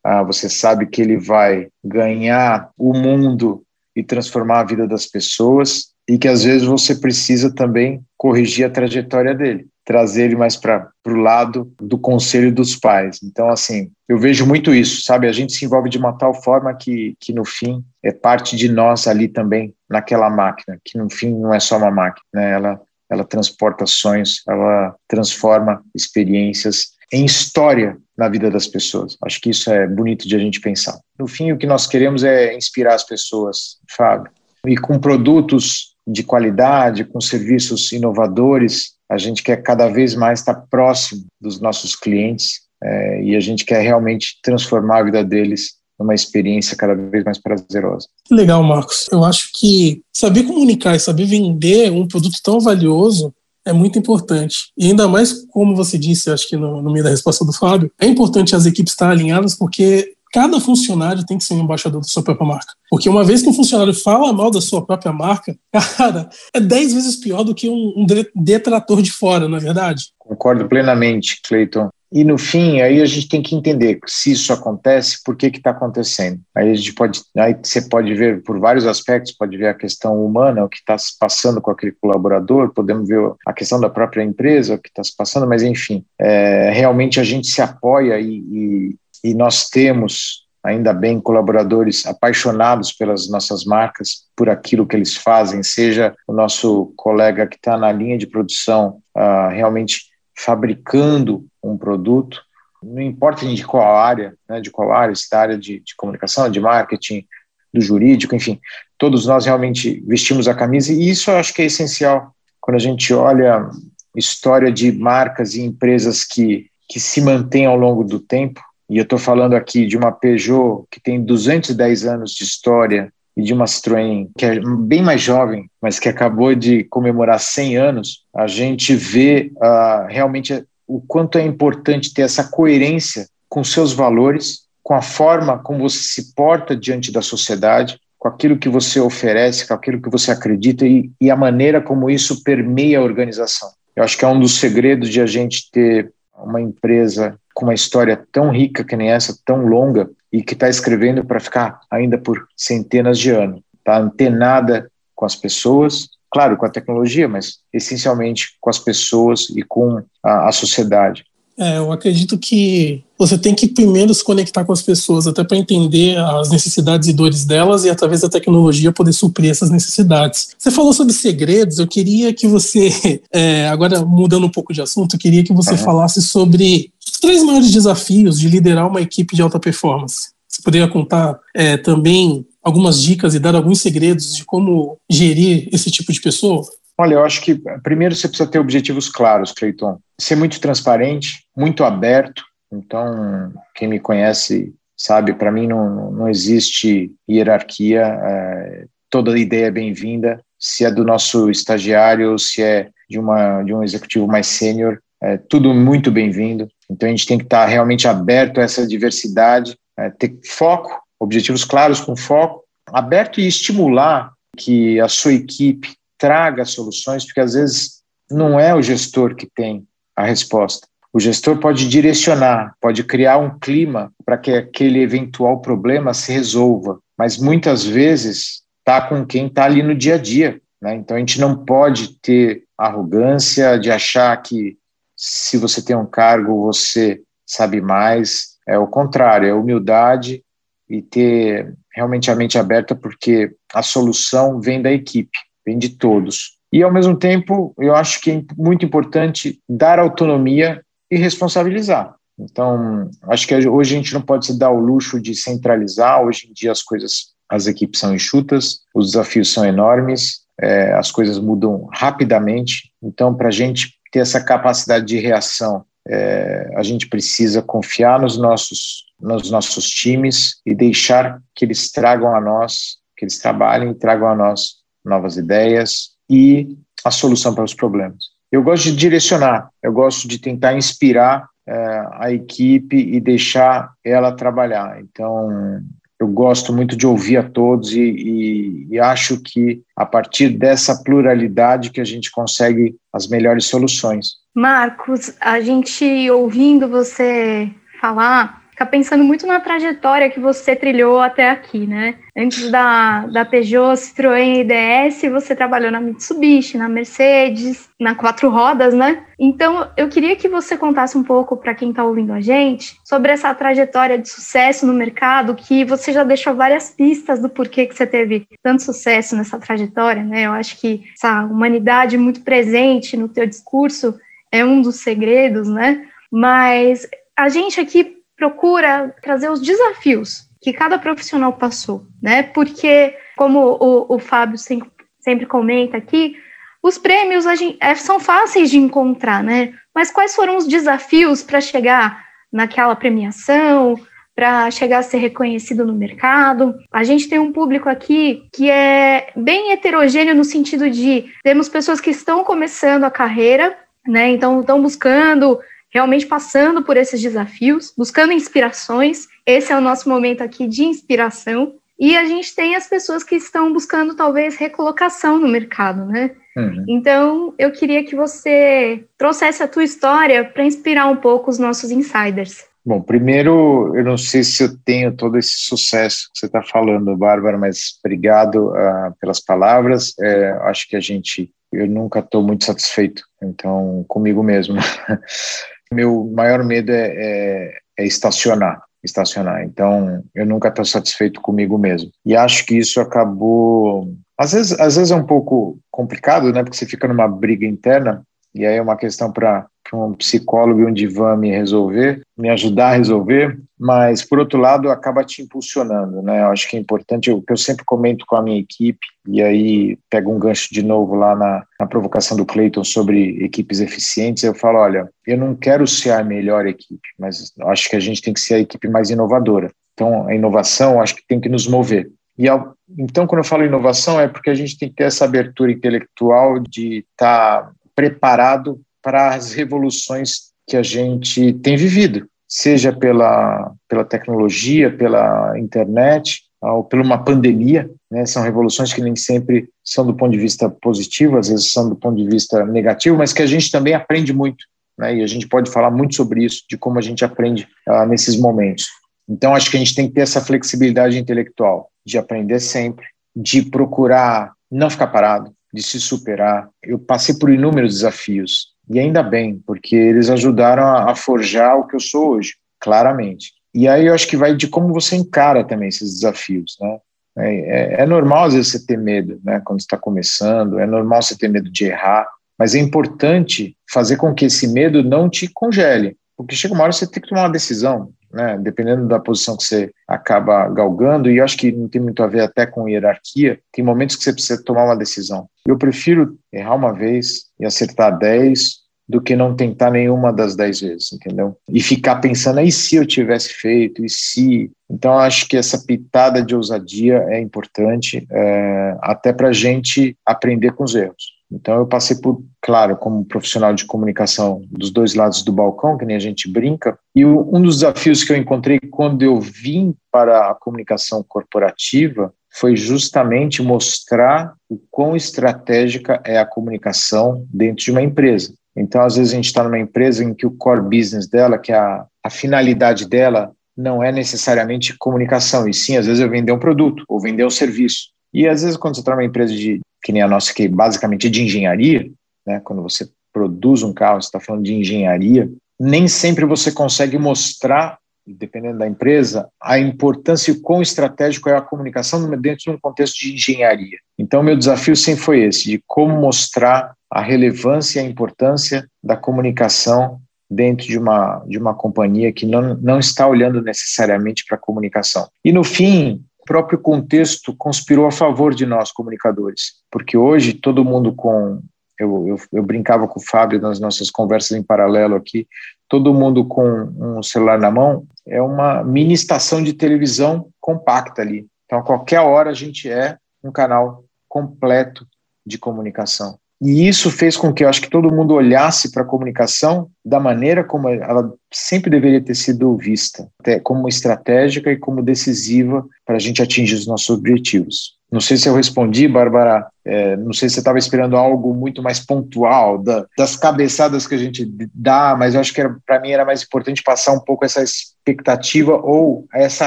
ah, 0.04 0.23
você 0.23 0.49
sabe 0.50 0.87
que 0.87 1.00
ele 1.00 1.16
vai 1.16 1.68
ganhar 1.83 2.71
o 2.76 2.92
mundo 2.92 3.62
e 3.99 4.02
transformar 4.05 4.61
a 4.61 4.64
vida 4.64 4.87
das 4.87 5.07
pessoas 5.07 5.88
e 6.09 6.17
que 6.17 6.28
às 6.28 6.45
vezes 6.45 6.67
você 6.67 6.95
precisa 6.95 7.52
também 7.52 8.00
corrigir 8.17 8.64
a 8.64 8.71
trajetória 8.71 9.35
dele, 9.35 9.67
trazer 9.85 10.26
ele 10.26 10.37
mais 10.37 10.57
para 10.57 10.88
o 11.05 11.11
lado 11.11 11.73
do 11.81 11.99
conselho 11.99 12.55
dos 12.55 12.76
pais. 12.76 13.19
Então, 13.23 13.49
assim, 13.50 13.90
eu 14.09 14.17
vejo 14.17 14.47
muito 14.47 14.73
isso, 14.73 15.02
sabe? 15.02 15.26
A 15.26 15.33
gente 15.33 15.52
se 15.52 15.64
envolve 15.64 15.90
de 15.90 15.99
uma 15.99 16.12
tal 16.12 16.33
forma 16.33 16.73
que, 16.75 17.17
que 17.21 17.33
no 17.33 17.45
fim 17.45 17.85
é 18.02 18.12
parte 18.12 18.57
de 18.57 18.69
nós 18.69 19.09
ali 19.09 19.26
também 19.26 19.75
naquela 19.90 20.31
máquina, 20.31 20.78
que 20.85 20.97
no 20.97 21.11
fim 21.11 21.35
não 21.35 21.52
é 21.52 21.59
só 21.59 21.76
uma 21.76 21.90
máquina, 21.90 22.25
né? 22.33 22.52
Ela 22.52 22.81
ela 23.11 23.25
transporta 23.25 23.87
sonhos, 23.87 24.43
ela 24.47 24.95
transforma 25.09 25.83
experiências 25.95 26.93
em 27.12 27.24
história 27.24 27.96
na 28.16 28.28
vida 28.28 28.50
das 28.50 28.66
pessoas. 28.66 29.16
Acho 29.24 29.40
que 29.40 29.50
isso 29.50 29.70
é 29.70 29.86
bonito 29.86 30.26
de 30.26 30.34
a 30.36 30.38
gente 30.38 30.60
pensar. 30.60 30.98
No 31.18 31.26
fim, 31.26 31.52
o 31.52 31.58
que 31.58 31.66
nós 31.66 31.86
queremos 31.86 32.24
é 32.24 32.56
inspirar 32.56 32.94
as 32.94 33.04
pessoas, 33.04 33.78
Fábio. 33.96 34.30
E 34.66 34.76
com 34.76 34.98
produtos 34.98 35.94
de 36.06 36.22
qualidade, 36.22 37.04
com 37.04 37.20
serviços 37.20 37.92
inovadores, 37.92 38.94
a 39.10 39.16
gente 39.16 39.42
quer 39.42 39.62
cada 39.62 39.88
vez 39.88 40.14
mais 40.14 40.40
estar 40.40 40.54
próximo 40.70 41.26
dos 41.40 41.60
nossos 41.60 41.94
clientes 41.94 42.60
é, 42.82 43.22
e 43.22 43.36
a 43.36 43.40
gente 43.40 43.64
quer 43.64 43.82
realmente 43.82 44.38
transformar 44.42 44.98
a 44.98 45.04
vida 45.04 45.24
deles 45.24 45.78
numa 45.98 46.14
experiência 46.14 46.76
cada 46.76 46.94
vez 46.94 47.24
mais 47.24 47.38
prazerosa. 47.38 48.06
Legal, 48.30 48.62
Marcos. 48.62 49.08
Eu 49.10 49.24
acho 49.24 49.50
que 49.54 50.00
saber 50.12 50.44
comunicar 50.44 50.94
e 50.94 51.00
saber 51.00 51.26
vender 51.26 51.90
um 51.90 52.06
produto 52.06 52.38
tão 52.42 52.60
valioso 52.60 53.34
é 53.68 53.72
muito 53.72 53.98
importante. 53.98 54.72
E 54.76 54.87
ainda 54.87 55.06
mais, 55.06 55.44
como 55.50 55.76
você 55.76 55.98
disse, 55.98 56.30
acho 56.30 56.48
que 56.48 56.56
no, 56.56 56.82
no 56.82 56.90
meio 56.90 57.04
da 57.04 57.10
resposta 57.10 57.44
do 57.44 57.52
Fábio, 57.52 57.90
é 58.00 58.06
importante 58.06 58.56
as 58.56 58.66
equipes 58.66 58.92
estar 58.92 59.10
alinhadas 59.10 59.54
porque 59.54 60.14
cada 60.32 60.61
funcionário 60.61 61.25
tem 61.25 61.38
que 61.38 61.44
ser 61.44 61.54
um 61.54 61.61
embaixador 61.61 62.00
da 62.00 62.06
sua 62.06 62.23
própria 62.23 62.47
marca. 62.47 62.73
Porque 62.90 63.08
uma 63.08 63.25
vez 63.25 63.42
que 63.42 63.49
um 63.49 63.54
funcionário 63.54 63.94
fala 63.94 64.32
mal 64.32 64.50
da 64.50 64.61
sua 64.61 64.85
própria 64.85 65.12
marca, 65.12 65.56
cara, 65.97 66.28
é 66.54 66.61
dez 66.61 66.92
vezes 66.92 67.16
pior 67.16 67.42
do 67.42 67.54
que 67.54 67.68
um, 67.68 67.94
um 67.97 68.06
detrator 68.35 69.02
de 69.02 69.12
fora, 69.12 69.49
não 69.49 69.56
é 69.56 69.61
verdade? 69.61 70.04
Concordo 70.18 70.68
plenamente, 70.68 71.40
Cleiton. 71.42 71.88
E 72.11 72.25
no 72.25 72.38
fim, 72.38 72.80
aí 72.80 73.02
a 73.02 73.06
gente 73.06 73.28
tem 73.28 73.42
que 73.42 73.54
entender 73.54 73.99
se 74.06 74.32
isso 74.32 74.50
acontece, 74.50 75.23
por 75.23 75.37
que 75.37 75.47
está 75.47 75.70
acontecendo. 75.70 76.40
Aí 76.56 76.70
a 76.70 76.75
gente 76.75 76.94
pode, 76.94 77.20
aí 77.37 77.54
você 77.62 77.82
pode 77.82 78.14
ver 78.14 78.42
por 78.42 78.58
vários 78.58 78.87
aspectos, 78.87 79.32
pode 79.32 79.56
ver 79.58 79.68
a 79.68 79.75
questão 79.75 80.25
humana, 80.25 80.64
o 80.64 80.68
que 80.68 80.78
está 80.78 80.97
se 80.97 81.18
passando 81.18 81.61
com 81.61 81.70
aquele 81.70 81.92
colaborador, 82.00 82.73
podemos 82.73 83.06
ver 83.06 83.20
a 83.47 83.52
questão 83.52 83.78
da 83.78 83.90
própria 83.90 84.23
empresa, 84.23 84.75
o 84.75 84.78
que 84.78 84.88
está 84.88 85.04
se 85.04 85.14
passando, 85.14 85.47
mas 85.47 85.62
enfim, 85.62 86.02
é, 86.18 86.70
realmente 86.70 87.20
a 87.20 87.25
gente 87.25 87.47
se 87.47 87.61
apoia 87.61 88.18
e, 88.18 88.38
e, 88.38 88.97
e 89.22 89.34
nós 89.34 89.68
temos 89.68 90.46
ainda 90.62 90.92
bem 90.92 91.20
colaboradores 91.20 92.04
apaixonados 92.06 92.92
pelas 92.92 93.28
nossas 93.28 93.64
marcas, 93.64 94.26
por 94.37 94.50
aquilo 94.50 94.87
que 94.87 94.96
eles 94.96 95.16
fazem, 95.16 95.62
seja 95.62 96.14
o 96.26 96.32
nosso 96.32 96.92
colega 96.96 97.46
que 97.46 97.56
está 97.56 97.76
na 97.76 97.90
linha 97.92 98.18
de 98.18 98.26
produção, 98.26 99.00
uh, 99.16 99.48
realmente 99.50 100.06
fabricando 100.37 101.46
um 101.62 101.76
produto, 101.76 102.42
não 102.82 103.02
importa 103.02 103.46
de 103.46 103.64
qual 103.64 103.96
área, 103.96 104.34
né, 104.48 104.60
de 104.60 104.70
qual 104.70 104.92
área, 104.92 105.14
se 105.14 105.28
da 105.30 105.40
área 105.40 105.58
de, 105.58 105.80
de 105.80 105.96
comunicação, 105.96 106.50
de 106.50 106.60
marketing, 106.60 107.26
do 107.72 107.80
jurídico, 107.80 108.34
enfim, 108.34 108.60
todos 108.96 109.26
nós 109.26 109.46
realmente 109.46 110.02
vestimos 110.06 110.48
a 110.48 110.54
camisa 110.54 110.92
e 110.92 111.08
isso 111.08 111.30
eu 111.30 111.37
acho 111.37 111.52
que 111.52 111.62
é 111.62 111.66
essencial. 111.66 112.32
Quando 112.60 112.76
a 112.76 112.80
gente 112.80 113.12
olha 113.12 113.68
história 114.16 114.72
de 114.72 114.92
marcas 114.92 115.54
e 115.54 115.62
empresas 115.62 116.25
que, 116.25 116.70
que 116.88 116.98
se 116.98 117.20
mantêm 117.20 117.66
ao 117.66 117.76
longo 117.76 118.04
do 118.04 118.18
tempo, 118.18 118.60
e 118.88 118.97
eu 118.97 119.02
estou 119.02 119.18
falando 119.18 119.54
aqui 119.54 119.87
de 119.87 119.97
uma 119.97 120.11
Peugeot 120.11 120.85
que 120.90 121.00
tem 121.00 121.23
210 121.23 122.07
anos 122.07 122.33
de 122.33 122.45
história 122.45 123.12
e 123.37 123.42
de 123.42 123.52
uma 123.52 123.66
Citroën 123.66 124.28
que 124.37 124.47
é 124.47 124.61
bem 124.61 125.02
mais 125.02 125.21
jovem, 125.21 125.71
mas 125.80 125.99
que 125.99 126.09
acabou 126.09 126.54
de 126.54 126.85
comemorar 126.85 127.38
100 127.38 127.76
anos, 127.76 128.25
a 128.35 128.47
gente 128.47 128.95
vê 128.97 129.52
uh, 129.57 130.07
realmente 130.09 130.64
o 130.87 131.00
quanto 131.00 131.38
é 131.38 131.45
importante 131.45 132.14
ter 132.14 132.23
essa 132.23 132.45
coerência 132.45 133.28
com 133.49 133.62
seus 133.62 133.92
valores, 133.92 134.66
com 134.83 134.95
a 134.95 135.02
forma 135.02 135.59
como 135.59 135.88
você 135.88 135.99
se 135.99 136.35
porta 136.35 136.75
diante 136.75 137.12
da 137.12 137.21
sociedade, 137.21 138.00
com 138.18 138.26
aquilo 138.26 138.59
que 138.59 138.68
você 138.68 138.99
oferece, 138.99 139.68
com 139.68 139.75
aquilo 139.75 140.00
que 140.00 140.11
você 140.11 140.30
acredita 140.30 140.87
e, 140.87 141.11
e 141.21 141.30
a 141.30 141.37
maneira 141.37 141.80
como 141.80 142.11
isso 142.11 142.42
permeia 142.42 142.99
a 142.99 143.02
organização. 143.02 143.68
Eu 143.95 144.02
acho 144.02 144.16
que 144.16 144.25
é 144.25 144.28
um 144.28 144.40
dos 144.40 144.59
segredos 144.59 145.11
de 145.11 145.21
a 145.21 145.26
gente 145.26 145.71
ter 145.71 146.11
uma 146.35 146.61
empresa 146.61 147.38
com 147.58 147.66
uma 147.66 147.74
história 147.74 148.24
tão 148.30 148.52
rica 148.52 148.84
que 148.84 148.94
nem 148.94 149.10
essa, 149.10 149.36
tão 149.44 149.66
longa, 149.66 150.08
e 150.32 150.44
que 150.44 150.54
está 150.54 150.68
escrevendo 150.68 151.24
para 151.24 151.40
ficar 151.40 151.80
ainda 151.90 152.16
por 152.16 152.46
centenas 152.56 153.18
de 153.18 153.32
anos. 153.32 153.62
Está 153.76 153.98
antenada 153.98 154.88
com 155.12 155.24
as 155.26 155.34
pessoas, 155.34 156.08
claro, 156.30 156.56
com 156.56 156.64
a 156.64 156.70
tecnologia, 156.70 157.26
mas 157.26 157.58
essencialmente 157.72 158.56
com 158.60 158.70
as 158.70 158.78
pessoas 158.78 159.50
e 159.50 159.64
com 159.64 160.00
a, 160.22 160.48
a 160.48 160.52
sociedade. 160.52 161.24
É, 161.58 161.78
eu 161.78 161.90
acredito 161.90 162.38
que 162.38 163.02
você 163.18 163.36
tem 163.36 163.52
que 163.52 163.66
primeiro 163.66 164.14
se 164.14 164.22
conectar 164.22 164.64
com 164.64 164.72
as 164.72 164.80
pessoas, 164.80 165.26
até 165.26 165.42
para 165.42 165.56
entender 165.56 166.16
as 166.16 166.50
necessidades 166.50 167.08
e 167.08 167.12
dores 167.12 167.44
delas 167.44 167.84
e, 167.84 167.90
através 167.90 168.20
da 168.20 168.28
tecnologia, 168.28 168.92
poder 168.92 169.12
suprir 169.12 169.50
essas 169.50 169.68
necessidades. 169.68 170.50
Você 170.56 170.70
falou 170.70 170.92
sobre 170.92 171.12
segredos, 171.12 171.80
eu 171.80 171.88
queria 171.88 172.32
que 172.32 172.46
você, 172.46 173.20
é, 173.34 173.66
agora 173.66 174.04
mudando 174.04 174.46
um 174.46 174.50
pouco 174.50 174.72
de 174.72 174.80
assunto, 174.80 175.16
eu 175.16 175.18
queria 175.18 175.42
que 175.42 175.52
você 175.52 175.72
uhum. 175.72 175.78
falasse 175.78 176.22
sobre 176.22 176.92
três 177.20 177.42
maiores 177.42 177.70
desafios 177.70 178.38
de 178.38 178.48
liderar 178.48 178.87
uma 178.87 179.00
equipe 179.00 179.34
de 179.34 179.42
alta 179.42 179.58
performance. 179.58 180.30
Você 180.48 180.62
poderia 180.62 180.88
contar 180.88 181.38
é, 181.54 181.76
também 181.76 182.46
algumas 182.62 183.02
dicas 183.02 183.34
e 183.34 183.38
dar 183.38 183.54
alguns 183.54 183.80
segredos 183.80 184.34
de 184.34 184.44
como 184.44 184.98
gerir 185.10 185.68
esse 185.72 185.90
tipo 185.90 186.12
de 186.12 186.20
pessoa? 186.20 186.62
Olha, 186.96 187.14
eu 187.14 187.25
acho 187.25 187.40
que 187.42 187.54
primeiro 187.82 188.14
você 188.14 188.26
precisa 188.26 188.50
ter 188.50 188.58
objetivos 188.58 189.08
claros, 189.08 189.52
Cleiton. 189.52 189.98
Ser 190.20 190.34
muito 190.34 190.60
transparente, 190.60 191.44
muito 191.56 191.84
aberto. 191.84 192.42
Então, 192.72 193.52
quem 193.75 193.88
me 193.88 194.00
conhece 194.00 194.75
sabe, 194.96 195.32
para 195.32 195.52
mim 195.52 195.68
não, 195.68 196.10
não 196.10 196.28
existe 196.28 197.12
hierarquia. 197.30 198.02
É, 198.02 198.84
toda 199.08 199.38
ideia 199.38 199.66
é 199.66 199.70
bem-vinda. 199.70 200.40
Se 200.58 200.84
é 200.84 200.90
do 200.90 201.04
nosso 201.04 201.48
estagiário, 201.50 202.37
se 202.37 202.62
é 202.62 202.88
de, 203.08 203.18
uma, 203.18 203.62
de 203.62 203.72
um 203.72 203.84
executivo 203.84 204.26
mais 204.26 204.48
sênior, 204.48 205.00
é 205.22 205.37
tudo 205.37 205.75
muito 205.75 206.10
bem-vindo. 206.10 206.68
Então, 206.90 207.08
a 207.08 207.10
gente 207.10 207.26
tem 207.26 207.38
que 207.38 207.44
estar 207.44 207.66
realmente 207.66 208.06
aberto 208.06 208.58
a 208.58 208.62
essa 208.62 208.87
diversidade, 208.87 209.76
é, 209.96 210.10
ter 210.10 210.38
foco, 210.46 211.02
objetivos 211.18 211.64
claros 211.64 212.00
com 212.00 212.16
foco, 212.16 212.64
aberto 212.92 213.40
e 213.40 213.46
estimular 213.46 214.32
que 214.56 215.00
a 215.00 215.08
sua 215.08 215.32
equipe 215.32 215.94
traga 216.16 216.64
soluções, 216.64 217.25
porque 217.25 217.40
às 217.40 217.54
vezes 217.54 218.02
não 218.30 218.58
é 218.58 218.75
o 218.75 218.82
gestor 218.82 219.34
que 219.34 219.46
tem 219.46 219.87
a 220.16 220.25
resposta. 220.25 220.87
O 221.12 221.20
gestor 221.20 221.58
pode 221.58 221.88
direcionar, 221.88 222.75
pode 222.80 223.02
criar 223.02 223.38
um 223.38 223.58
clima 223.58 224.12
para 224.25 224.37
que 224.37 224.52
aquele 224.52 225.00
eventual 225.00 225.60
problema 225.60 226.12
se 226.12 226.32
resolva, 226.32 226.98
mas 227.16 227.38
muitas 227.38 227.84
vezes 227.84 228.62
está 228.80 229.00
com 229.00 229.25
quem 229.25 229.46
está 229.46 229.64
ali 229.64 229.82
no 229.82 229.94
dia 229.94 230.16
a 230.16 230.18
dia. 230.18 230.60
Né? 230.80 230.94
Então 230.96 231.16
a 231.16 231.20
gente 231.20 231.40
não 231.40 231.64
pode 231.64 232.18
ter 232.20 232.64
arrogância 232.76 233.78
de 233.78 233.90
achar 233.90 234.37
que 234.42 234.76
se 235.18 235.58
você 235.58 235.82
tem 235.82 235.96
um 235.96 236.06
cargo 236.06 236.64
você 236.64 237.20
sabe 237.44 237.80
mais. 237.80 238.56
É 238.66 238.78
o 238.78 238.87
contrário, 238.87 239.48
é 239.48 239.54
humildade 239.54 240.44
e 240.88 241.02
ter 241.02 241.75
realmente 241.92 242.30
a 242.30 242.37
mente 242.37 242.58
aberta, 242.58 242.94
porque 242.94 243.50
a 243.75 243.82
solução 243.82 244.60
vem 244.60 244.80
da 244.80 244.92
equipe 244.92 245.37
vem 245.68 245.78
de 245.78 245.90
todos. 245.90 246.56
E, 246.72 246.82
ao 246.82 246.92
mesmo 246.92 247.16
tempo, 247.16 247.75
eu 247.78 247.94
acho 247.94 248.20
que 248.20 248.30
é 248.30 248.42
muito 248.56 248.84
importante 248.84 249.60
dar 249.68 249.98
autonomia 249.98 250.82
e 251.10 251.16
responsabilizar. 251.16 252.14
Então, 252.38 253.10
acho 253.25 253.46
que 253.46 253.54
hoje 253.54 253.94
a 253.94 253.96
gente 253.96 254.14
não 254.14 254.22
pode 254.22 254.46
se 254.46 254.58
dar 254.58 254.70
o 254.70 254.80
luxo 254.80 255.20
de 255.20 255.34
centralizar. 255.34 256.22
Hoje 256.22 256.48
em 256.48 256.52
dia 256.52 256.72
as 256.72 256.82
coisas, 256.82 257.32
as 257.48 257.66
equipes 257.66 258.00
são 258.00 258.14
enxutas, 258.14 258.80
os 258.94 259.12
desafios 259.12 259.52
são 259.52 259.64
enormes, 259.64 260.42
é, 260.60 260.92
as 260.94 261.10
coisas 261.10 261.38
mudam 261.38 261.88
rapidamente. 261.92 262.92
Então, 263.02 263.34
para 263.34 263.48
a 263.48 263.52
gente 263.52 263.98
ter 264.10 264.20
essa 264.20 264.42
capacidade 264.42 265.04
de 265.04 265.18
reação, 265.18 265.84
é, 266.06 266.72
a 266.76 266.82
gente 266.82 267.08
precisa 267.08 267.60
confiar 267.60 268.20
nos 268.20 268.38
nossos, 268.38 269.04
nos 269.20 269.50
nossos 269.50 269.88
times 269.88 270.60
e 270.64 270.74
deixar 270.74 271.40
que 271.54 271.64
eles 271.64 271.90
tragam 271.90 272.34
a 272.34 272.40
nós, 272.40 272.96
que 273.16 273.24
eles 273.24 273.38
trabalhem 273.38 273.90
e 273.90 273.94
tragam 273.94 274.28
a 274.28 274.34
nós 274.34 274.76
novas 275.04 275.36
ideias 275.36 276.10
e 276.30 276.76
a 277.04 277.10
solução 277.10 277.54
para 277.54 277.64
os 277.64 277.74
problemas. 277.74 278.24
Eu 278.50 278.62
gosto 278.62 278.84
de 278.84 278.96
direcionar, 278.96 279.68
eu 279.82 279.92
gosto 279.92 280.26
de 280.26 280.38
tentar 280.38 280.74
inspirar 280.74 281.46
é, 281.66 282.04
a 282.12 282.32
equipe 282.32 282.96
e 282.96 283.20
deixar 283.20 283.92
ela 284.02 284.32
trabalhar. 284.32 285.00
Então, 285.00 285.82
eu 286.20 286.26
gosto 286.26 286.72
muito 286.72 286.96
de 286.96 287.06
ouvir 287.06 287.37
a 287.37 287.48
todos 287.48 287.92
e, 287.92 288.00
e, 288.00 288.87
e, 288.90 288.98
acho 288.98 289.40
que 289.40 289.82
a 289.96 290.04
partir 290.04 290.48
dessa 290.48 291.02
pluralidade 291.04 291.90
que 291.90 292.00
a 292.00 292.04
gente 292.04 292.30
consegue 292.30 292.96
as 293.12 293.28
melhores 293.28 293.66
soluções. 293.66 294.32
Marcos, 294.54 295.32
a 295.40 295.60
gente 295.60 296.28
ouvindo 296.30 296.88
você 296.88 297.70
falar, 298.00 298.64
fica 298.78 298.87
pensando 298.87 299.25
muito 299.25 299.44
na 299.44 299.58
trajetória 299.58 300.30
que 300.30 300.38
você 300.38 300.76
trilhou 300.76 301.20
até 301.20 301.50
aqui, 301.50 301.85
né? 301.85 302.14
Antes 302.37 302.70
da, 302.70 303.26
da 303.26 303.44
Peugeot, 303.44 303.97
Citroën 303.97 304.61
e 304.61 304.64
DS, 304.64 305.23
você 305.32 305.56
trabalhou 305.56 305.90
na 305.90 306.00
Mitsubishi, 306.00 306.78
na 306.78 306.88
Mercedes, 306.88 307.90
na 307.99 308.14
quatro 308.14 308.49
rodas, 308.49 308.94
né? 308.94 309.25
Então, 309.37 309.90
eu 309.97 310.08
queria 310.08 310.37
que 310.37 310.49
você 310.49 310.76
contasse 310.76 311.18
um 311.18 311.25
pouco 311.25 311.56
para 311.56 311.75
quem 311.75 311.90
está 311.90 312.04
ouvindo 312.04 312.32
a 312.32 312.40
gente 312.40 312.97
sobre 313.04 313.32
essa 313.32 313.52
trajetória 313.52 314.16
de 314.16 314.28
sucesso 314.28 314.87
no 314.87 314.92
mercado, 314.92 315.56
que 315.56 315.85
você 315.85 316.12
já 316.12 316.23
deixou 316.23 316.54
várias 316.54 316.88
pistas 316.90 317.40
do 317.40 317.49
porquê 317.49 317.85
que 317.85 317.97
você 317.97 318.06
teve 318.06 318.47
tanto 318.62 318.85
sucesso 318.85 319.35
nessa 319.35 319.58
trajetória, 319.58 320.23
né? 320.23 320.47
Eu 320.47 320.52
acho 320.52 320.80
que 320.80 321.02
essa 321.16 321.44
humanidade 321.44 322.16
muito 322.16 322.42
presente 322.42 323.16
no 323.16 323.28
teu 323.28 323.44
discurso 323.44 324.14
é 324.52 324.64
um 324.64 324.80
dos 324.80 325.00
segredos, 325.00 325.68
né? 325.68 326.06
Mas 326.30 327.08
a 327.37 327.49
gente 327.49 327.80
aqui 327.80 328.17
procura 328.38 329.12
trazer 329.21 329.50
os 329.50 329.61
desafios 329.61 330.49
que 330.62 330.73
cada 330.73 330.99
profissional 330.99 331.52
passou, 331.52 332.07
né? 332.23 332.45
Porque, 332.45 333.14
como 333.37 333.76
o, 333.80 334.14
o 334.14 334.18
Fábio 334.18 334.57
sempre, 334.57 335.47
comenta 335.47 335.97
aqui, 335.97 336.37
os 336.83 336.97
prêmios 336.97 337.45
gente, 337.59 337.76
é, 337.80 337.95
são 337.97 338.18
fáceis 338.18 338.71
de 338.71 338.78
encontrar, 338.78 339.42
né? 339.42 339.75
Mas 339.95 340.11
quais 340.11 340.35
foram 340.35 340.57
os 340.57 340.66
desafios 340.66 341.42
para 341.42 341.61
chegar 341.61 342.25
naquela 342.52 342.95
premiação, 342.95 343.97
para 344.35 344.71
chegar 344.71 344.99
a 344.99 345.02
ser 345.02 345.18
reconhecido 345.18 345.85
no 345.85 345.92
mercado? 345.92 346.76
A 346.92 347.02
gente 347.02 347.28
tem 347.28 347.38
um 347.38 347.52
público 347.52 347.88
aqui 347.88 348.45
que 348.52 348.71
é 348.71 349.30
bem 349.37 349.73
heterogêneo 349.73 350.35
no 350.35 350.45
sentido 350.45 350.88
de 350.88 351.33
temos 351.42 351.68
pessoas 351.68 352.00
que 352.00 352.11
estão 352.11 352.45
começando 352.45 353.04
a 353.04 353.11
carreira, 353.11 353.76
né? 354.07 354.30
Então 354.30 354.61
estão 354.61 354.80
buscando 354.80 355.59
realmente 355.90 356.26
passando 356.26 356.83
por 356.83 356.97
esses 356.97 357.21
desafios, 357.21 357.92
buscando 357.97 358.33
inspirações. 358.33 359.26
Esse 359.47 359.73
é 359.73 359.76
o 359.76 359.80
nosso 359.80 360.09
momento 360.09 360.42
aqui 360.42 360.66
de 360.66 360.85
inspiração. 360.85 361.75
E 361.99 362.16
a 362.16 362.25
gente 362.25 362.54
tem 362.54 362.76
as 362.76 362.87
pessoas 362.87 363.25
que 363.25 363.35
estão 363.35 363.73
buscando 363.73 364.14
talvez 364.14 364.57
recolocação 364.57 365.38
no 365.38 365.49
mercado, 365.49 366.04
né? 366.04 366.30
Uhum. 366.57 366.85
Então, 366.88 367.54
eu 367.59 367.73
queria 367.73 368.04
que 368.04 368.14
você 368.14 369.04
trouxesse 369.16 369.62
a 369.62 369.68
tua 369.68 369.83
história 369.83 370.45
para 370.45 370.64
inspirar 370.64 371.07
um 371.07 371.16
pouco 371.16 371.50
os 371.50 371.59
nossos 371.59 371.90
insiders. 371.90 372.64
Bom, 372.85 373.02
primeiro, 373.02 373.92
eu 373.97 374.04
não 374.04 374.16
sei 374.16 374.42
se 374.42 374.62
eu 374.62 374.78
tenho 374.85 375.14
todo 375.14 375.37
esse 375.37 375.57
sucesso 375.59 376.30
que 376.33 376.38
você 376.38 376.47
está 376.47 376.62
falando, 376.62 377.16
Bárbara, 377.16 377.59
mas 377.59 377.99
obrigado 378.02 378.68
uh, 378.71 379.14
pelas 379.21 379.40
palavras. 379.40 380.14
É, 380.21 380.52
acho 380.62 380.88
que 380.88 380.97
a 380.97 381.00
gente, 381.00 381.52
eu 381.73 381.87
nunca 381.87 382.21
estou 382.21 382.42
muito 382.42 382.64
satisfeito, 382.64 383.23
então, 383.42 384.04
comigo 384.09 384.42
mesmo. 384.42 384.76
Meu 385.92 386.30
maior 386.35 386.64
medo 386.64 386.92
é, 386.92 387.14
é, 387.16 387.78
é 387.99 388.07
estacionar, 388.07 388.83
estacionar. 389.02 389.62
Então, 389.62 390.23
eu 390.35 390.45
nunca 390.47 390.68
estou 390.68 390.85
satisfeito 390.85 391.40
comigo 391.40 391.78
mesmo. 391.78 392.11
E 392.25 392.37
acho 392.37 392.66
que 392.66 392.76
isso 392.76 393.00
acabou. 393.00 394.14
Às 394.37 394.52
vezes, 394.52 394.78
às 394.78 394.97
vezes 394.97 395.11
é 395.11 395.16
um 395.16 395.26
pouco 395.26 395.78
complicado, 395.90 396.52
né? 396.52 396.62
Porque 396.62 396.76
você 396.76 396.87
fica 396.87 397.09
numa 397.09 397.26
briga 397.26 397.66
interna 397.66 398.23
e 398.55 398.67
aí 398.67 398.76
é 398.76 398.83
uma 398.83 398.97
questão 398.97 399.33
para 399.33 399.67
um 399.93 400.12
psicólogo 400.12 400.81
e 400.81 400.85
um 400.85 400.93
divã 400.93 401.37
me 401.37 401.50
resolver, 401.50 402.23
me 402.37 402.50
ajudar 402.50 402.88
a 402.88 402.97
resolver, 402.97 403.59
mas 403.78 404.23
por 404.23 404.38
outro 404.38 404.61
lado 404.61 404.90
acaba 404.90 405.25
te 405.25 405.40
impulsionando, 405.40 406.21
né? 406.21 406.43
Eu 406.43 406.49
acho 406.49 406.69
que 406.69 406.76
é 406.76 406.81
importante, 406.81 407.31
o 407.31 407.40
que 407.40 407.52
eu 407.52 407.57
sempre 407.57 407.85
comento 407.85 408.25
com 408.26 408.37
a 408.37 408.43
minha 408.43 408.59
equipe, 408.59 409.07
e 409.26 409.43
aí 409.43 409.99
pego 410.11 410.33
um 410.33 410.38
gancho 410.38 410.69
de 410.73 410.83
novo 410.83 411.14
lá 411.14 411.35
na, 411.35 411.64
na 411.81 411.87
provocação 411.87 412.37
do 412.37 412.45
Clayton 412.45 412.85
sobre 412.85 413.43
equipes 413.45 413.81
eficientes, 413.81 414.43
eu 414.43 414.55
falo, 414.55 414.78
olha, 414.78 415.09
eu 415.26 415.38
não 415.38 415.55
quero 415.55 415.87
ser 415.87 416.11
a 416.11 416.25
melhor 416.25 416.67
equipe, 416.67 417.09
mas 417.19 417.52
acho 417.62 417.88
que 417.88 417.97
a 417.97 418.00
gente 418.00 418.21
tem 418.21 418.35
que 418.35 418.40
ser 418.40 418.55
a 418.55 418.61
equipe 418.61 418.88
mais 418.88 419.11
inovadora. 419.11 419.71
Então, 419.95 420.28
a 420.28 420.35
inovação 420.35 421.00
acho 421.00 421.17
que 421.17 421.26
tem 421.26 421.40
que 421.40 421.49
nos 421.49 421.67
mover. 421.67 422.11
E 422.38 422.49
ao, 422.49 422.73
então, 422.97 423.26
quando 423.26 423.40
eu 423.40 423.45
falo 423.45 423.64
inovação, 423.64 424.21
é 424.21 424.28
porque 424.28 424.49
a 424.49 424.55
gente 424.55 424.78
tem 424.78 424.88
que 424.88 424.95
ter 424.95 425.05
essa 425.05 425.25
abertura 425.25 425.73
intelectual 425.73 426.61
de 426.61 427.05
estar 427.11 427.62
tá 427.62 427.73
preparado 427.99 428.81
para 429.02 429.35
as 429.35 429.52
revoluções 429.52 430.52
que 430.69 430.76
a 430.76 430.85
gente 430.85 431.52
tem 431.55 431.76
vivido, 431.76 432.28
seja 432.49 432.93
pela, 432.93 433.73
pela 433.88 434.05
tecnologia, 434.05 434.97
pela 434.97 435.59
internet, 435.59 436.43
ou 436.62 436.85
por 436.85 437.00
uma 437.00 437.25
pandemia, 437.25 437.90
né? 438.09 438.25
São 438.25 438.45
revoluções 438.45 438.93
que 438.93 439.00
nem 439.00 439.17
sempre 439.17 439.69
são 439.85 440.07
do 440.07 440.14
ponto 440.14 440.31
de 440.31 440.38
vista 440.38 440.71
positivo, 440.71 441.38
às 441.38 441.49
vezes 441.49 441.73
são 441.73 441.88
do 441.88 441.97
ponto 441.97 442.17
de 442.17 442.28
vista 442.28 442.64
negativo, 442.64 443.19
mas 443.19 443.33
que 443.33 443.43
a 443.43 443.47
gente 443.47 443.69
também 443.69 443.95
aprende 443.95 444.33
muito, 444.33 444.64
né? 444.97 445.17
E 445.17 445.23
a 445.25 445.26
gente 445.26 445.49
pode 445.49 445.69
falar 445.69 445.90
muito 445.90 446.14
sobre 446.14 446.45
isso, 446.45 446.62
de 446.71 446.78
como 446.78 447.00
a 447.00 447.02
gente 447.02 447.25
aprende 447.25 447.67
uh, 447.88 448.07
nesses 448.07 448.37
momentos. 448.37 448.87
Então, 449.28 449.57
acho 449.57 449.73
que 449.73 449.76
a 449.76 449.81
gente 449.81 449.97
tem 449.97 450.07
que 450.07 450.14
ter 450.14 450.21
essa 450.21 450.40
flexibilidade 450.40 451.19
intelectual 451.19 451.90
de 452.07 452.17
aprender 452.17 452.61
sempre, 452.61 453.07
de 453.35 453.62
procurar 453.62 454.52
não 454.71 454.88
ficar 454.88 455.09
parado, 455.09 455.52
de 455.78 455.85
se 455.85 456.00
superar. 456.00 456.68
Eu 456.82 456.99
passei 456.99 457.37
por 457.37 457.50
inúmeros 457.50 457.94
desafios, 457.94 458.75
e 458.90 458.99
ainda 458.99 459.23
bem, 459.23 459.62
porque 459.64 459.94
eles 459.94 460.28
ajudaram 460.28 460.82
a, 460.82 461.12
a 461.12 461.14
forjar 461.14 461.76
o 461.76 461.86
que 461.86 461.95
eu 461.95 462.00
sou 462.00 462.30
hoje, 462.32 462.54
claramente. 462.80 463.52
E 463.73 463.86
aí 463.86 464.06
eu 464.06 464.14
acho 464.14 464.26
que 464.26 464.36
vai 464.36 464.56
de 464.56 464.67
como 464.67 464.93
você 464.93 465.14
encara 465.14 465.62
também 465.62 465.88
esses 465.88 466.14
desafios, 466.14 466.76
né? 466.80 466.99
É, 467.41 468.00
é, 468.00 468.02
é 468.02 468.06
normal 468.06 468.47
às 468.47 468.54
vezes 468.54 468.73
você 468.73 468.84
ter 468.84 468.99
medo, 468.99 469.41
né? 469.45 469.62
Quando 469.64 469.78
está 469.78 469.97
começando, 469.97 470.80
é 470.80 470.86
normal 470.86 471.23
você 471.23 471.38
ter 471.38 471.49
medo 471.49 471.71
de 471.71 471.84
errar, 471.84 472.26
mas 472.58 472.75
é 472.75 472.78
importante 472.78 473.76
fazer 473.88 474.17
com 474.17 474.34
que 474.34 474.47
esse 474.47 474.67
medo 474.67 475.04
não 475.04 475.30
te 475.30 475.47
congele, 475.47 476.17
porque 476.36 476.56
chega 476.56 476.75
uma 476.75 476.82
hora 476.82 476.93
você 476.93 477.06
tem 477.06 477.23
que 477.23 477.28
tomar 477.28 477.43
uma 477.43 477.52
decisão 477.52 478.12
né, 478.32 478.58
dependendo 478.58 479.06
da 479.06 479.19
posição 479.19 479.56
que 479.56 479.64
você 479.64 479.91
acaba 480.06 480.69
galgando, 480.69 481.30
e 481.30 481.38
eu 481.38 481.45
acho 481.45 481.56
que 481.56 481.73
não 481.73 481.88
tem 481.88 482.00
muito 482.00 482.23
a 482.23 482.26
ver 482.26 482.41
até 482.41 482.67
com 482.67 482.88
hierarquia, 482.88 483.58
tem 483.73 483.84
momentos 483.84 484.17
que 484.17 484.25
você 484.25 484.32
precisa 484.32 484.62
tomar 484.62 484.84
uma 484.84 484.97
decisão. 484.97 485.49
Eu 485.69 485.76
prefiro 485.76 486.39
errar 486.50 486.75
uma 486.75 486.95
vez 486.95 487.45
e 487.61 487.67
acertar 487.67 488.19
dez 488.19 488.78
do 489.07 489.21
que 489.21 489.37
não 489.37 489.54
tentar 489.54 489.91
nenhuma 489.91 490.33
das 490.33 490.57
dez 490.57 490.81
vezes, 490.81 491.13
entendeu? 491.13 491.57
E 491.69 491.81
ficar 491.81 492.17
pensando, 492.17 492.61
e 492.61 492.73
se 492.73 492.97
eu 492.97 493.07
tivesse 493.07 493.50
feito, 493.50 494.04
e 494.04 494.09
se... 494.09 494.71
Então, 494.91 495.19
acho 495.19 495.47
que 495.47 495.57
essa 495.57 495.78
pitada 495.85 496.43
de 496.43 496.54
ousadia 496.54 497.25
é 497.28 497.39
importante, 497.39 498.26
é, 498.31 498.97
até 499.02 499.33
para 499.33 499.49
a 499.49 499.52
gente 499.52 500.17
aprender 500.26 500.73
com 500.73 500.85
os 500.85 500.95
erros. 500.95 501.39
Então 501.50 501.78
eu 501.78 501.87
passei 501.87 502.17
por, 502.17 502.43
claro, 502.61 502.97
como 502.97 503.25
profissional 503.25 503.73
de 503.73 503.87
comunicação 503.87 504.61
dos 504.71 504.91
dois 504.91 505.15
lados 505.15 505.43
do 505.43 505.52
balcão, 505.52 505.97
que 505.97 506.04
nem 506.04 506.17
a 506.17 506.21
gente 506.21 506.50
brinca, 506.50 506.99
e 507.15 507.25
um 507.25 507.63
dos 507.63 507.76
desafios 507.76 508.23
que 508.23 508.33
eu 508.33 508.37
encontrei 508.37 508.78
quando 508.78 509.23
eu 509.23 509.41
vim 509.41 509.95
para 510.13 510.50
a 510.50 510.54
comunicação 510.54 511.25
corporativa 511.26 512.33
foi 512.58 512.76
justamente 512.76 513.62
mostrar 513.62 514.54
o 514.68 514.78
quão 514.90 515.14
estratégica 515.14 516.21
é 516.25 516.38
a 516.38 516.47
comunicação 516.47 517.47
dentro 517.52 517.84
de 517.84 517.90
uma 517.90 518.02
empresa. 518.02 518.52
Então, 518.76 519.02
às 519.02 519.16
vezes, 519.16 519.32
a 519.32 519.36
gente 519.36 519.47
está 519.47 519.62
numa 519.62 519.78
empresa 519.78 520.23
em 520.23 520.34
que 520.34 520.47
o 520.47 520.50
core 520.50 520.82
business 520.82 521.28
dela, 521.28 521.58
que 521.58 521.73
é 521.73 521.76
a, 521.76 522.06
a 522.23 522.30
finalidade 522.30 523.08
dela, 523.08 523.52
não 523.76 524.02
é 524.02 524.10
necessariamente 524.10 524.97
comunicação, 524.99 525.68
e 525.68 525.75
sim, 525.75 525.97
às 525.97 526.06
vezes, 526.06 526.21
eu 526.21 526.28
vender 526.28 526.52
um 526.52 526.58
produto 526.58 527.04
ou 527.08 527.21
vender 527.21 527.44
um 527.44 527.50
serviço. 527.50 528.08
E 528.32 528.47
às 528.47 528.62
vezes, 528.62 528.76
quando 528.76 528.94
você 528.94 529.00
está 529.00 529.12
numa 529.12 529.25
empresa 529.25 529.54
de, 529.54 529.80
que 530.02 530.12
nem 530.12 530.23
a 530.23 530.28
nossa, 530.28 530.52
que 530.52 530.68
basicamente 530.68 531.26
é 531.26 531.30
de 531.30 531.42
engenharia, 531.42 532.10
né, 532.47 532.60
quando 532.60 532.82
você 532.82 533.08
produz 533.32 533.82
um 533.82 533.92
carro, 533.92 534.21
você 534.21 534.28
está 534.28 534.40
falando 534.40 534.64
de 534.64 534.75
engenharia, 534.75 535.49
nem 535.78 536.08
sempre 536.08 536.44
você 536.44 536.73
consegue 536.73 537.16
mostrar, 537.18 537.99
dependendo 538.34 538.78
da 538.78 538.86
empresa, 538.86 539.49
a 539.60 539.78
importância 539.78 540.50
e 540.50 540.54
o 540.54 540.60
quão 540.60 540.82
estratégico 540.82 541.49
é 541.49 541.56
a 541.56 541.62
comunicação 541.62 542.28
dentro 542.38 542.64
de 542.64 542.71
um 542.71 542.78
contexto 542.78 543.19
de 543.19 543.34
engenharia. 543.34 543.99
Então, 544.19 544.43
meu 544.43 544.56
desafio 544.56 544.97
sempre 544.97 545.23
foi 545.23 545.41
esse, 545.43 545.64
de 545.64 545.82
como 545.86 546.21
mostrar 546.21 546.95
a 547.10 547.21
relevância 547.21 548.00
e 548.00 548.04
a 548.04 548.08
importância 548.08 548.88
da 549.02 549.17
comunicação 549.17 550.21
dentro 550.50 550.86
de 550.86 550.99
uma, 550.99 551.45
de 551.47 551.58
uma 551.58 551.75
companhia 551.75 552.32
que 552.32 552.47
não, 552.47 552.75
não 552.76 552.99
está 552.99 553.26
olhando 553.26 553.62
necessariamente 553.62 554.45
para 554.47 554.56
a 554.56 554.60
comunicação. 554.60 555.28
E, 555.45 555.52
no 555.52 555.62
fim, 555.62 556.25
próprio 556.49 556.78
contexto 556.78 557.54
conspirou 557.54 558.06
a 558.06 558.10
favor 558.10 558.54
de 558.54 558.64
nós, 558.64 558.91
comunicadores, 558.91 559.75
porque 559.91 560.17
hoje 560.17 560.54
todo 560.54 560.82
mundo 560.82 561.12
com. 561.14 561.60
Eu, 561.99 562.28
eu, 562.28 562.37
eu, 562.52 562.63
brincava 562.63 563.08
com 563.08 563.19
o 563.19 563.23
Fábio 563.23 563.61
nas 563.61 563.80
nossas 563.80 564.11
conversas 564.11 564.56
em 564.56 564.63
paralelo 564.63 565.17
aqui, 565.17 565.49
todo 565.89 566.15
mundo 566.15 566.45
com 566.45 566.65
um 566.97 567.23
celular 567.23 567.58
na 567.58 567.71
mão 567.71 568.06
é 568.26 568.41
uma 568.41 568.84
mini 568.84 569.15
estação 569.15 569.63
de 569.63 569.73
televisão 569.73 570.49
compacta 570.61 571.23
ali. 571.23 571.47
Então, 571.65 571.78
a 571.78 571.82
qualquer 571.82 572.21
hora 572.21 572.50
a 572.50 572.54
gente 572.54 572.89
é 572.91 573.17
um 573.43 573.50
canal 573.50 574.04
completo 574.28 575.06
de 575.47 575.58
comunicação. 575.58 576.39
E 576.61 576.89
isso 576.89 577.11
fez 577.11 577.37
com 577.37 577.52
que 577.52 577.65
eu 577.65 577.69
acho 577.69 577.80
que 577.80 577.91
todo 577.91 578.13
mundo 578.13 578.34
olhasse 578.34 578.91
para 578.91 579.02
a 579.02 579.06
comunicação 579.06 579.89
da 580.04 580.19
maneira 580.19 580.65
como 580.65 580.89
ela 580.89 581.32
sempre 581.52 581.89
deveria 581.89 582.21
ter 582.21 582.34
sido 582.34 582.76
vista, 582.76 583.28
até 583.41 583.61
como 583.61 583.89
estratégica 583.89 584.71
e 584.71 584.76
como 584.76 585.00
decisiva 585.00 585.87
para 586.04 586.17
a 586.17 586.19
gente 586.19 586.43
atingir 586.43 586.75
os 586.75 586.87
nossos 586.87 587.11
objetivos. 587.11 587.98
Não 588.10 588.21
sei 588.21 588.36
se 588.38 588.49
eu 588.49 588.54
respondi, 588.54 589.06
Bárbara. 589.06 589.66
É, 589.84 590.16
não 590.16 590.32
sei 590.32 590.49
se 590.49 590.54
você 590.54 590.60
estava 590.60 590.78
esperando 590.78 591.16
algo 591.16 591.54
muito 591.54 591.82
mais 591.82 592.00
pontual 592.00 592.78
da, 592.78 593.06
das 593.16 593.36
cabeçadas 593.36 594.06
que 594.06 594.14
a 594.14 594.18
gente 594.18 594.50
dá, 594.75 595.14
mas 595.18 595.34
eu 595.34 595.40
acho 595.40 595.52
que 595.52 595.62
para 595.86 596.00
mim 596.00 596.10
era 596.10 596.25
mais 596.25 596.42
importante 596.42 596.82
passar 596.82 597.12
um 597.12 597.21
pouco 597.21 597.44
essa 597.44 597.62
expectativa 597.62 598.75
ou 598.76 599.26
essa 599.32 599.66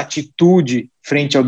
atitude 0.00 0.90
frente 1.04 1.36
ao, 1.36 1.44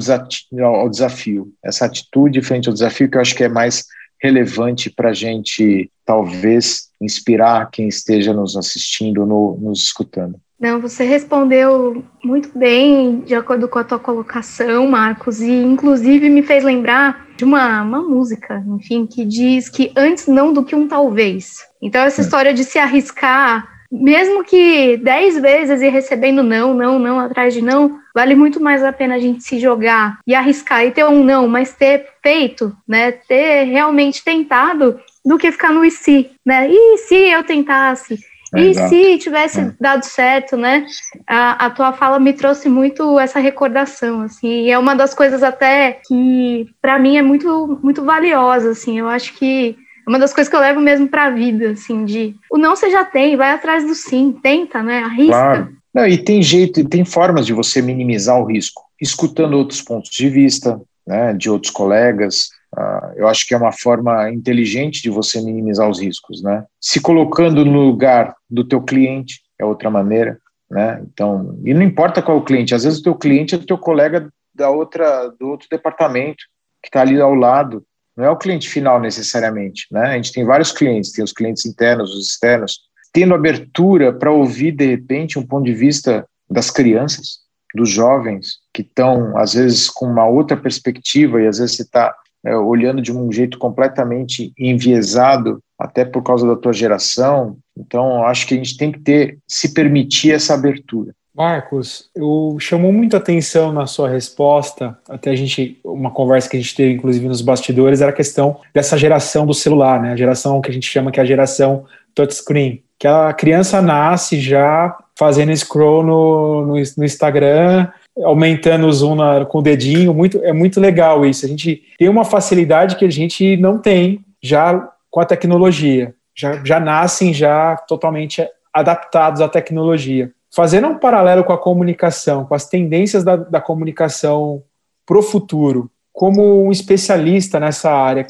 ao 0.75 0.89
desafio. 0.89 1.53
Essa 1.65 1.87
atitude 1.87 2.43
frente 2.43 2.69
ao 2.69 2.75
desafio 2.75 3.11
que 3.11 3.17
eu 3.17 3.21
acho 3.21 3.35
que 3.35 3.45
é 3.45 3.49
mais 3.49 3.85
relevante 4.23 4.89
para 4.89 5.11
a 5.11 5.15
gente, 5.15 5.91
talvez, 6.05 6.89
inspirar 7.01 7.71
quem 7.71 7.89
esteja 7.89 8.33
nos 8.33 8.57
assistindo, 8.57 9.27
no, 9.27 9.59
nos 9.61 9.83
escutando. 9.83 10.41
Não, 10.65 10.81
você 10.81 11.05
respondeu 11.05 12.03
muito 12.25 12.59
bem, 12.59 13.21
de 13.21 13.35
acordo 13.35 13.69
com 13.69 13.79
a 13.79 13.85
tua 13.85 13.99
colocação, 13.99 14.89
Marcos, 14.89 15.43
e 15.43 15.53
inclusive 15.53 16.31
me 16.31 16.43
fez 16.43 16.65
lembrar 16.65 17.27
de 17.37 17.45
uma, 17.45 17.83
uma 17.83 18.01
música, 18.01 18.65
enfim, 18.69 19.05
que 19.05 19.27
diz 19.27 19.69
que 19.69 19.93
antes 19.95 20.27
não 20.27 20.55
do 20.55 20.65
que 20.65 20.75
um 20.75 20.89
talvez. 20.89 21.59
Então, 21.83 22.01
essa 22.01 22.23
é. 22.23 22.25
história 22.25 22.55
de 22.55 22.65
se 22.65 22.79
arriscar, 22.79 23.69
mesmo 23.93 24.43
que 24.43 24.97
dez 24.97 25.39
vezes 25.39 25.83
e 25.83 25.89
recebendo 25.91 26.43
não, 26.43 26.73
não, 26.73 26.99
não 26.99 27.21
atrás 27.21 27.53
de 27.53 27.61
não, 27.61 27.99
vale 28.15 28.35
muito 28.35 28.59
mais 28.59 28.83
a 28.83 28.91
pena 28.91 29.17
a 29.17 29.19
gente 29.19 29.45
se 29.45 29.61
jogar 29.61 30.19
e 30.27 30.35
arriscar 30.35 30.83
e 30.87 30.91
ter 30.91 31.05
um 31.05 31.23
não, 31.23 31.47
mas 31.47 31.75
ter 31.75 32.07
feito, 32.23 32.75
né, 32.89 33.13
ter 33.13 33.65
realmente 33.65 34.25
tentado, 34.25 34.99
do 35.23 35.37
que 35.37 35.53
ficar 35.53 35.73
no 35.75 35.85
e 35.85 35.91
se, 35.91 36.31
né? 36.43 36.71
E 36.71 36.97
se 36.99 37.15
eu 37.15 37.45
tentasse? 37.45 38.19
E 38.57 38.69
Exato. 38.69 38.89
se 38.89 39.19
tivesse 39.19 39.61
é. 39.61 39.73
dado 39.81 40.05
certo, 40.05 40.57
né? 40.57 40.87
A, 41.27 41.67
a, 41.67 41.71
tua 41.71 41.93
fala 41.93 42.19
me 42.21 42.33
trouxe 42.33 42.69
muito 42.69 43.19
essa 43.19 43.39
recordação, 43.39 44.21
assim, 44.21 44.65
e 44.65 44.71
é 44.71 44.79
uma 44.79 44.95
das 44.95 45.15
coisas 45.15 45.43
até 45.43 46.01
que 46.07 46.67
para 46.81 46.99
mim 46.99 47.17
é 47.17 47.23
muito 47.23 47.79
muito 47.83 48.05
valiosa, 48.05 48.71
assim. 48.71 48.99
Eu 48.99 49.09
acho 49.09 49.35
que 49.35 49.77
é 50.07 50.11
uma 50.11 50.19
das 50.19 50.33
coisas 50.33 50.49
que 50.49 50.57
eu 50.57 50.61
levo 50.61 50.81
mesmo 50.81 51.09
para 51.09 51.25
a 51.25 51.31
vida, 51.31 51.71
assim, 51.71 52.05
de 52.05 52.35
o 52.51 52.59
não 52.59 52.77
você 52.77 52.91
já 52.91 53.05
tem, 53.05 53.37
vai 53.37 53.51
atrás 53.53 53.85
do 53.85 53.95
sim, 53.95 54.37
tenta, 54.43 54.83
né? 54.83 55.03
Arrisca. 55.03 55.33
Claro. 55.33 55.69
Não, 55.95 56.07
e 56.07 56.19
tem 56.19 56.43
jeito, 56.43 56.87
tem 56.89 57.05
formas 57.05 57.47
de 57.47 57.53
você 57.53 57.81
minimizar 57.81 58.37
o 58.41 58.45
risco, 58.45 58.83
escutando 59.01 59.57
outros 59.57 59.81
pontos 59.81 60.11
de 60.11 60.29
vista, 60.29 60.81
né, 61.07 61.33
de 61.33 61.49
outros 61.49 61.73
colegas, 61.73 62.49
Uh, 62.77 63.13
eu 63.17 63.29
acho 63.29 63.47
que 63.47 63.55
é 63.55 63.57
uma 63.57 63.71
forma 63.71 64.29
inteligente 64.31 65.01
de 65.01 65.09
você 65.09 65.41
minimizar 65.41 65.89
os 65.89 66.01
riscos, 66.01 66.43
né? 66.43 66.65
Se 66.81 67.01
colocando 67.01 67.65
no 67.65 67.83
lugar 67.83 68.35
do 68.51 68.67
teu 68.67 68.83
cliente 68.83 69.41
é 69.61 69.65
outra 69.65 69.89
maneira, 69.89 70.39
né? 70.69 71.01
Então, 71.07 71.57
e 71.65 71.73
não 71.73 71.83
importa 71.83 72.21
qual 72.21 72.39
é 72.39 72.41
o 72.41 72.45
cliente, 72.45 72.75
às 72.75 72.83
vezes 72.83 72.99
o 72.99 73.03
teu 73.05 73.15
cliente 73.15 73.55
é 73.55 73.59
o 73.59 73.65
teu 73.65 73.79
colega 73.79 74.29
da 74.53 74.71
outra 74.71 75.29
do 75.39 75.49
outro 75.49 75.69
departamento 75.71 76.45
que 76.83 76.89
está 76.89 77.01
ali 77.01 77.21
ao 77.21 77.35
lado, 77.35 77.85
não 78.17 78.25
é 78.25 78.31
o 78.31 78.37
cliente 78.37 78.69
final 78.69 79.01
necessariamente, 79.01 79.87
né? 79.93 80.09
A 80.09 80.17
gente 80.17 80.33
tem 80.33 80.45
vários 80.45 80.73
clientes, 80.73 81.13
tem 81.13 81.25
os 81.25 81.33
clientes 81.33 81.65
internos, 81.65 82.13
os 82.13 82.29
externos, 82.29 82.81
tendo 83.13 83.35
abertura 83.35 84.13
para 84.13 84.33
ouvir 84.33 84.73
de 84.73 84.87
repente 84.87 85.39
um 85.39 85.47
ponto 85.47 85.65
de 85.65 85.75
vista 85.75 86.27
das 86.51 86.71
crianças, 86.71 87.45
dos 87.73 87.89
jovens 87.89 88.59
que 88.73 88.83
estão 88.83 89.37
às 89.37 89.55
vezes 89.55 89.89
com 89.89 90.07
uma 90.07 90.27
outra 90.27 90.57
perspectiva 90.57 91.41
e 91.41 91.47
às 91.47 91.59
vezes 91.59 91.77
você 91.77 91.83
está 91.83 92.15
é, 92.45 92.57
olhando 92.57 93.01
de 93.01 93.13
um 93.13 93.31
jeito 93.33 93.59
completamente 93.59 94.53
enviesado, 94.59 95.61
até 95.79 96.05
por 96.05 96.23
causa 96.23 96.47
da 96.47 96.57
tua 96.57 96.73
geração. 96.73 97.57
Então, 97.77 98.25
acho 98.25 98.47
que 98.47 98.55
a 98.55 98.57
gente 98.57 98.77
tem 98.77 98.93
que 98.93 99.01
ter, 99.01 99.39
se 99.49 99.73
permitir 99.73 100.33
essa 100.33 100.55
abertura. 100.55 101.13
Marcos, 101.37 102.09
eu 102.15 102.57
chamou 102.61 102.93
muita 102.93 103.17
atenção 103.17 103.73
na 103.73 103.87
sua 103.87 104.09
resposta, 104.09 104.97
até 105.09 105.31
a 105.31 105.35
gente, 105.35 105.81
uma 105.85 106.13
conversa 106.13 106.49
que 106.49 106.57
a 106.57 106.61
gente 106.61 106.77
teve, 106.77 106.95
inclusive, 106.95 107.27
nos 107.27 107.43
bastidores, 107.43 108.01
era 108.01 108.13
a 108.13 108.15
questão 108.15 108.61
dessa 108.73 108.97
geração 108.97 109.45
do 109.45 109.53
celular, 109.53 110.01
né? 110.01 110.13
A 110.13 110.17
geração 110.17 110.61
que 110.61 110.71
a 110.71 110.73
gente 110.73 110.87
chama 110.87 111.11
que 111.11 111.19
é 111.19 111.23
a 111.25 111.27
geração 111.27 111.87
touchscreen, 112.15 112.85
que 112.97 113.09
a 113.09 113.33
criança 113.33 113.83
nasce 113.83 114.39
já 114.39 114.97
fazendo 115.19 115.55
scroll 115.57 116.05
no, 116.05 116.67
no, 116.67 116.75
no 116.75 117.05
Instagram, 117.05 117.89
aumentando 118.23 118.87
o 118.87 118.93
zoom 118.93 119.15
na, 119.17 119.45
com 119.45 119.59
o 119.59 119.63
dedinho, 119.63 120.15
muito, 120.15 120.43
é 120.45 120.53
muito 120.53 120.81
legal 120.81 121.25
isso. 121.25 121.45
A 121.45 121.49
gente 121.49 121.83
tem 121.99 122.09
uma 122.09 122.25
facilidade 122.25 122.97
que 122.97 123.05
a 123.05 123.11
gente 123.11 123.57
não 123.57 123.79
tem 123.79 124.25
já 124.43 124.89
com 125.11 125.21
a 125.21 125.25
tecnologia. 125.25 126.15
Já, 126.37 126.65
já 126.65 126.81
nascem 126.81 127.33
já 127.33 127.77
totalmente 127.77 128.47
adaptados 128.73 129.41
à 129.41 129.49
tecnologia. 129.49 130.33
Fazendo 130.55 130.89
um 130.89 130.99
paralelo 130.99 131.45
com 131.45 131.53
a 131.53 131.59
comunicação, 131.59 132.45
com 132.45 132.55
as 132.55 132.69
tendências 132.69 133.25
da, 133.25 133.37
da 133.37 133.61
comunicação 133.61 134.63
para 135.07 135.19
o 135.19 135.23
futuro, 135.23 135.91
como 136.13 136.65
um 136.65 136.71
especialista 136.71 137.59
nessa 137.59 137.93
área, 137.93 138.25
o 138.25 138.27